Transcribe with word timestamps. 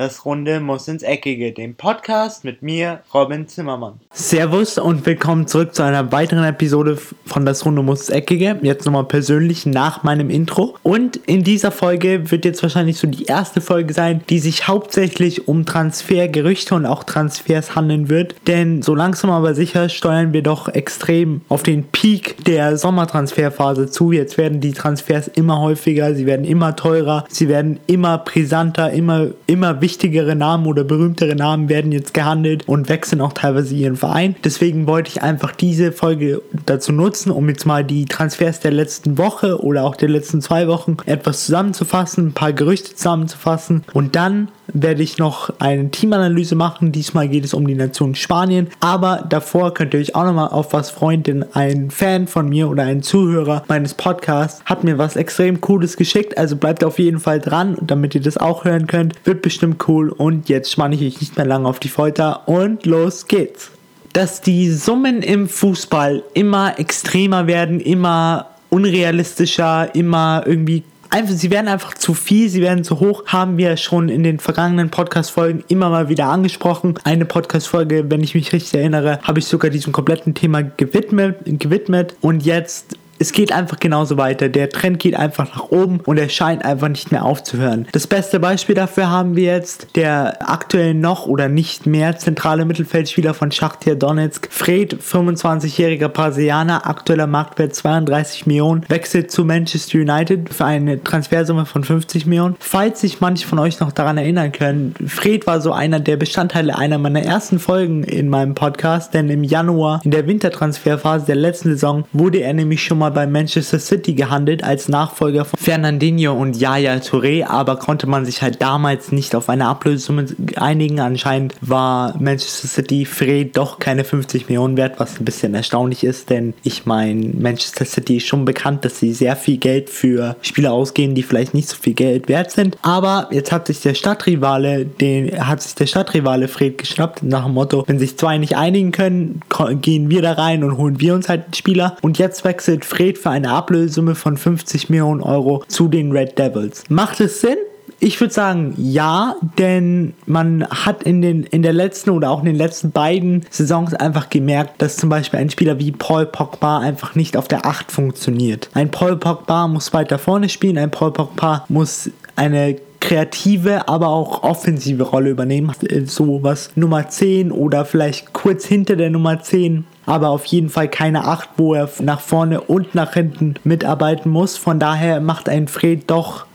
Das 0.00 0.24
Runde 0.24 0.60
muss 0.60 0.88
ins 0.88 1.02
Eckige, 1.02 1.52
dem 1.52 1.74
Podcast 1.74 2.42
mit 2.42 2.62
mir, 2.62 3.00
Robin 3.12 3.46
Zimmermann. 3.48 4.00
Servus 4.14 4.78
und 4.78 5.04
willkommen 5.04 5.46
zurück 5.46 5.74
zu 5.74 5.82
einer 5.82 6.10
weiteren 6.10 6.44
Episode 6.44 6.96
von 7.26 7.44
Das 7.44 7.66
Runde 7.66 7.82
muss 7.82 8.00
ins 8.00 8.08
Eckige. 8.08 8.58
Jetzt 8.62 8.86
nochmal 8.86 9.04
persönlich 9.04 9.66
nach 9.66 10.02
meinem 10.02 10.30
Intro. 10.30 10.74
Und 10.82 11.16
in 11.26 11.44
dieser 11.44 11.70
Folge 11.70 12.30
wird 12.30 12.46
jetzt 12.46 12.62
wahrscheinlich 12.62 12.96
so 12.96 13.08
die 13.08 13.26
erste 13.26 13.60
Folge 13.60 13.92
sein, 13.92 14.22
die 14.30 14.38
sich 14.38 14.66
hauptsächlich 14.66 15.48
um 15.48 15.66
Transfergerüchte 15.66 16.74
und 16.76 16.86
auch 16.86 17.04
Transfers 17.04 17.74
handeln 17.74 18.08
wird. 18.08 18.36
Denn 18.46 18.80
so 18.80 18.94
langsam 18.94 19.28
aber 19.28 19.54
sicher 19.54 19.90
steuern 19.90 20.32
wir 20.32 20.42
doch 20.42 20.68
extrem 20.68 21.42
auf 21.50 21.62
den 21.62 21.84
Peak 21.84 22.42
der 22.46 22.78
Sommertransferphase 22.78 23.90
zu. 23.90 24.12
Jetzt 24.12 24.38
werden 24.38 24.62
die 24.62 24.72
Transfers 24.72 25.28
immer 25.28 25.60
häufiger, 25.60 26.14
sie 26.14 26.24
werden 26.24 26.46
immer 26.46 26.74
teurer, 26.74 27.26
sie 27.28 27.48
werden 27.48 27.80
immer 27.86 28.16
brisanter, 28.16 28.92
immer, 28.92 29.26
immer 29.46 29.82
wichtiger 29.82 29.89
wichtigere 29.90 30.36
Namen 30.36 30.66
oder 30.66 30.84
berühmtere 30.84 31.34
Namen 31.34 31.68
werden 31.68 31.90
jetzt 31.90 32.14
gehandelt 32.14 32.68
und 32.68 32.88
wechseln 32.88 33.20
auch 33.20 33.32
teilweise 33.32 33.74
ihren 33.74 33.96
Verein. 33.96 34.36
Deswegen 34.44 34.86
wollte 34.86 35.10
ich 35.10 35.22
einfach 35.22 35.50
diese 35.50 35.90
Folge 35.90 36.42
dazu 36.64 36.92
nutzen, 36.92 37.32
um 37.32 37.48
jetzt 37.48 37.66
mal 37.66 37.82
die 37.84 38.04
Transfers 38.04 38.60
der 38.60 38.70
letzten 38.70 39.18
Woche 39.18 39.60
oder 39.60 39.82
auch 39.82 39.96
der 39.96 40.08
letzten 40.08 40.40
zwei 40.42 40.68
Wochen 40.68 40.96
etwas 41.06 41.44
zusammenzufassen, 41.44 42.28
ein 42.28 42.32
paar 42.34 42.52
Gerüchte 42.52 42.94
zusammenzufassen 42.94 43.82
und 43.92 44.14
dann 44.14 44.48
werde 44.74 45.02
ich 45.02 45.18
noch 45.18 45.52
eine 45.58 45.90
Teamanalyse 45.90 46.54
machen. 46.54 46.92
Diesmal 46.92 47.28
geht 47.28 47.44
es 47.44 47.54
um 47.54 47.66
die 47.66 47.74
Nation 47.74 48.14
Spanien. 48.14 48.68
Aber 48.80 49.24
davor 49.28 49.74
könnt 49.74 49.94
ihr 49.94 50.00
euch 50.00 50.14
auch 50.14 50.24
nochmal 50.24 50.48
auf 50.48 50.72
was 50.72 50.90
freuen, 50.90 51.22
denn 51.22 51.44
ein 51.54 51.90
Fan 51.90 52.26
von 52.26 52.48
mir 52.48 52.68
oder 52.68 52.84
ein 52.84 53.02
Zuhörer 53.02 53.64
meines 53.68 53.94
Podcasts 53.94 54.62
hat 54.64 54.84
mir 54.84 54.98
was 54.98 55.16
extrem 55.16 55.60
Cooles 55.60 55.96
geschickt. 55.96 56.38
Also 56.38 56.56
bleibt 56.56 56.84
auf 56.84 56.98
jeden 56.98 57.20
Fall 57.20 57.40
dran, 57.40 57.76
damit 57.80 58.14
ihr 58.14 58.22
das 58.22 58.36
auch 58.36 58.64
hören 58.64 58.86
könnt. 58.86 59.14
Wird 59.24 59.42
bestimmt 59.42 59.86
cool. 59.88 60.10
Und 60.10 60.48
jetzt 60.48 60.72
spanne 60.72 60.94
ich 60.94 61.02
euch 61.02 61.20
nicht 61.20 61.36
mehr 61.36 61.46
lange 61.46 61.68
auf 61.68 61.80
die 61.80 61.88
Folter 61.88 62.48
und 62.48 62.86
los 62.86 63.26
geht's. 63.26 63.70
Dass 64.12 64.40
die 64.40 64.70
Summen 64.70 65.22
im 65.22 65.48
Fußball 65.48 66.22
immer 66.34 66.78
extremer 66.78 67.46
werden, 67.46 67.78
immer 67.78 68.46
unrealistischer, 68.70 69.94
immer 69.94 70.42
irgendwie 70.46 70.84
einfach, 71.10 71.34
sie 71.34 71.50
werden 71.50 71.68
einfach 71.68 71.94
zu 71.94 72.14
viel, 72.14 72.48
sie 72.48 72.62
werden 72.62 72.84
zu 72.84 73.00
hoch, 73.00 73.24
haben 73.26 73.58
wir 73.58 73.76
schon 73.76 74.08
in 74.08 74.22
den 74.22 74.38
vergangenen 74.38 74.90
Podcast-Folgen 74.90 75.64
immer 75.68 75.90
mal 75.90 76.08
wieder 76.08 76.26
angesprochen. 76.26 76.94
Eine 77.04 77.24
Podcast-Folge, 77.24 78.10
wenn 78.10 78.22
ich 78.22 78.34
mich 78.34 78.52
richtig 78.52 78.74
erinnere, 78.74 79.20
habe 79.22 79.40
ich 79.40 79.46
sogar 79.46 79.70
diesem 79.70 79.92
kompletten 79.92 80.34
Thema 80.34 80.62
gewidmet, 80.62 81.36
gewidmet 81.44 82.14
und 82.20 82.44
jetzt 82.44 82.96
es 83.20 83.32
geht 83.32 83.52
einfach 83.52 83.78
genauso 83.78 84.16
weiter. 84.16 84.48
Der 84.48 84.70
Trend 84.70 84.98
geht 84.98 85.14
einfach 85.14 85.54
nach 85.54 85.70
oben 85.70 86.00
und 86.06 86.18
er 86.18 86.30
scheint 86.30 86.64
einfach 86.64 86.88
nicht 86.88 87.12
mehr 87.12 87.24
aufzuhören. 87.24 87.86
Das 87.92 88.06
beste 88.06 88.40
Beispiel 88.40 88.74
dafür 88.74 89.10
haben 89.10 89.36
wir 89.36 89.44
jetzt 89.44 89.94
der 89.94 90.50
aktuell 90.50 90.94
noch 90.94 91.26
oder 91.26 91.48
nicht 91.48 91.86
mehr 91.86 92.16
zentrale 92.16 92.64
Mittelfeldspieler 92.64 93.34
von 93.34 93.52
Schachtier 93.52 93.94
Donetsk, 93.94 94.48
Fred, 94.50 94.94
25-jähriger 94.94 96.08
Brasilianer, 96.08 96.86
aktueller 96.86 97.26
Marktwert 97.26 97.74
32 97.74 98.46
Millionen, 98.46 98.86
wechselt 98.88 99.30
zu 99.30 99.44
Manchester 99.44 99.98
United 99.98 100.52
für 100.54 100.64
eine 100.64 101.04
Transfersumme 101.04 101.66
von 101.66 101.84
50 101.84 102.24
Millionen. 102.24 102.56
Falls 102.58 103.02
sich 103.02 103.20
manche 103.20 103.46
von 103.46 103.58
euch 103.58 103.80
noch 103.80 103.92
daran 103.92 104.16
erinnern 104.16 104.50
können, 104.50 104.94
Fred 105.06 105.46
war 105.46 105.60
so 105.60 105.72
einer 105.72 106.00
der 106.00 106.16
Bestandteile 106.16 106.78
einer 106.78 106.96
meiner 106.96 107.22
ersten 107.22 107.58
Folgen 107.58 108.02
in 108.02 108.30
meinem 108.30 108.54
Podcast, 108.54 109.12
denn 109.12 109.28
im 109.28 109.44
Januar 109.44 110.00
in 110.04 110.10
der 110.10 110.26
Wintertransferphase 110.26 111.26
der 111.26 111.36
letzten 111.36 111.72
Saison 111.72 112.04
wurde 112.14 112.38
er 112.38 112.54
nämlich 112.54 112.82
schon 112.82 112.96
mal 112.96 113.09
mal 113.10 113.26
bei 113.26 113.26
Manchester 113.26 113.78
City 113.78 114.14
gehandelt 114.14 114.64
als 114.64 114.88
Nachfolger 114.88 115.44
von 115.44 115.58
Fernandinho 115.58 116.32
und 116.32 116.56
Yaya 116.56 116.96
Touré, 116.96 117.46
aber 117.46 117.76
konnte 117.76 118.06
man 118.06 118.24
sich 118.24 118.42
halt 118.42 118.62
damals 118.62 119.12
nicht 119.12 119.34
auf 119.34 119.48
eine 119.48 119.66
Ablösesumme 119.66 120.26
einigen. 120.56 121.00
Anscheinend 121.00 121.54
war 121.60 122.16
Manchester 122.18 122.68
City 122.68 123.04
Fred 123.04 123.56
doch 123.56 123.78
keine 123.78 124.04
50 124.04 124.48
Millionen 124.48 124.76
wert, 124.76 124.98
was 124.98 125.18
ein 125.20 125.24
bisschen 125.24 125.54
erstaunlich 125.54 126.04
ist, 126.04 126.30
denn 126.30 126.54
ich 126.62 126.86
meine, 126.86 127.32
Manchester 127.34 127.84
City 127.84 128.18
ist 128.18 128.26
schon 128.26 128.44
bekannt, 128.44 128.84
dass 128.84 128.98
sie 128.98 129.12
sehr 129.12 129.36
viel 129.36 129.58
Geld 129.58 129.90
für 129.90 130.36
Spieler 130.42 130.72
ausgehen, 130.72 131.14
die 131.14 131.22
vielleicht 131.22 131.54
nicht 131.54 131.68
so 131.68 131.76
viel 131.76 131.94
Geld 131.94 132.28
wert 132.28 132.50
sind. 132.50 132.76
Aber 132.82 133.28
jetzt 133.30 133.52
hat 133.52 133.66
sich 133.66 133.80
der 133.80 133.94
Stadtrivale, 133.94 134.84
den 134.84 135.46
hat 135.46 135.62
sich 135.62 135.74
der 135.74 135.86
Stadtrivale 135.86 136.48
Fred 136.48 136.78
geschnappt 136.78 137.22
nach 137.22 137.44
dem 137.44 137.54
Motto, 137.54 137.84
wenn 137.86 137.98
sich 137.98 138.16
zwei 138.16 138.38
nicht 138.38 138.56
einigen 138.56 138.92
können, 138.92 139.40
gehen 139.80 140.10
wir 140.10 140.22
da 140.22 140.32
rein 140.32 140.64
und 140.64 140.76
holen 140.76 141.00
wir 141.00 141.14
uns 141.14 141.28
halt 141.28 141.56
Spieler. 141.56 141.96
Und 142.02 142.18
jetzt 142.18 142.44
wechselt 142.44 142.84
Fred 142.84 142.99
Fred 143.00 143.16
für 143.16 143.30
eine 143.30 143.48
Ablösesumme 143.48 144.14
von 144.14 144.36
50 144.36 144.90
Millionen 144.90 145.22
Euro 145.22 145.64
zu 145.68 145.88
den 145.88 146.12
Red 146.12 146.38
Devils. 146.38 146.84
Macht 146.90 147.18
es 147.20 147.40
Sinn? 147.40 147.56
Ich 147.98 148.20
würde 148.20 148.34
sagen, 148.34 148.74
ja, 148.76 149.36
denn 149.58 150.12
man 150.26 150.66
hat 150.68 151.04
in, 151.04 151.22
den, 151.22 151.44
in 151.44 151.62
der 151.62 151.72
letzten 151.72 152.10
oder 152.10 152.30
auch 152.30 152.40
in 152.40 152.44
den 152.44 152.56
letzten 152.56 152.90
beiden 152.90 153.46
Saisons 153.48 153.94
einfach 153.94 154.28
gemerkt, 154.28 154.82
dass 154.82 154.98
zum 154.98 155.08
Beispiel 155.08 155.40
ein 155.40 155.48
Spieler 155.48 155.78
wie 155.78 155.92
Paul 155.92 156.26
Pogba 156.26 156.80
einfach 156.80 157.14
nicht 157.14 157.38
auf 157.38 157.48
der 157.48 157.64
8 157.64 157.90
funktioniert. 157.90 158.68
Ein 158.74 158.90
Paul 158.90 159.16
Pogba 159.16 159.66
muss 159.66 159.94
weiter 159.94 160.18
vorne 160.18 160.50
spielen, 160.50 160.76
ein 160.76 160.90
Paul 160.90 161.12
Pogba 161.12 161.64
muss 161.70 162.10
eine 162.36 162.76
kreative, 163.00 163.88
aber 163.88 164.08
auch 164.08 164.42
offensive 164.42 165.04
Rolle 165.04 165.30
übernehmen. 165.30 165.72
So 166.04 166.42
was 166.42 166.70
Nummer 166.76 167.08
10 167.08 167.50
oder 167.50 167.86
vielleicht 167.86 168.34
kurz 168.34 168.66
hinter 168.66 168.96
der 168.96 169.08
Nummer 169.08 169.40
10 169.40 169.86
aber 170.10 170.30
auf 170.30 170.44
jeden 170.46 170.70
Fall 170.70 170.88
keine 170.88 171.24
8, 171.24 171.50
wo 171.56 171.74
er 171.74 171.88
nach 172.00 172.20
vorne 172.20 172.60
und 172.60 172.94
nach 172.94 173.14
hinten 173.14 173.54
mitarbeiten 173.62 174.30
muss. 174.30 174.56
Von 174.56 174.80
daher 174.80 175.20
macht 175.20 175.48
ein 175.48 175.68
Fred 175.68 176.10
doch 176.10 176.46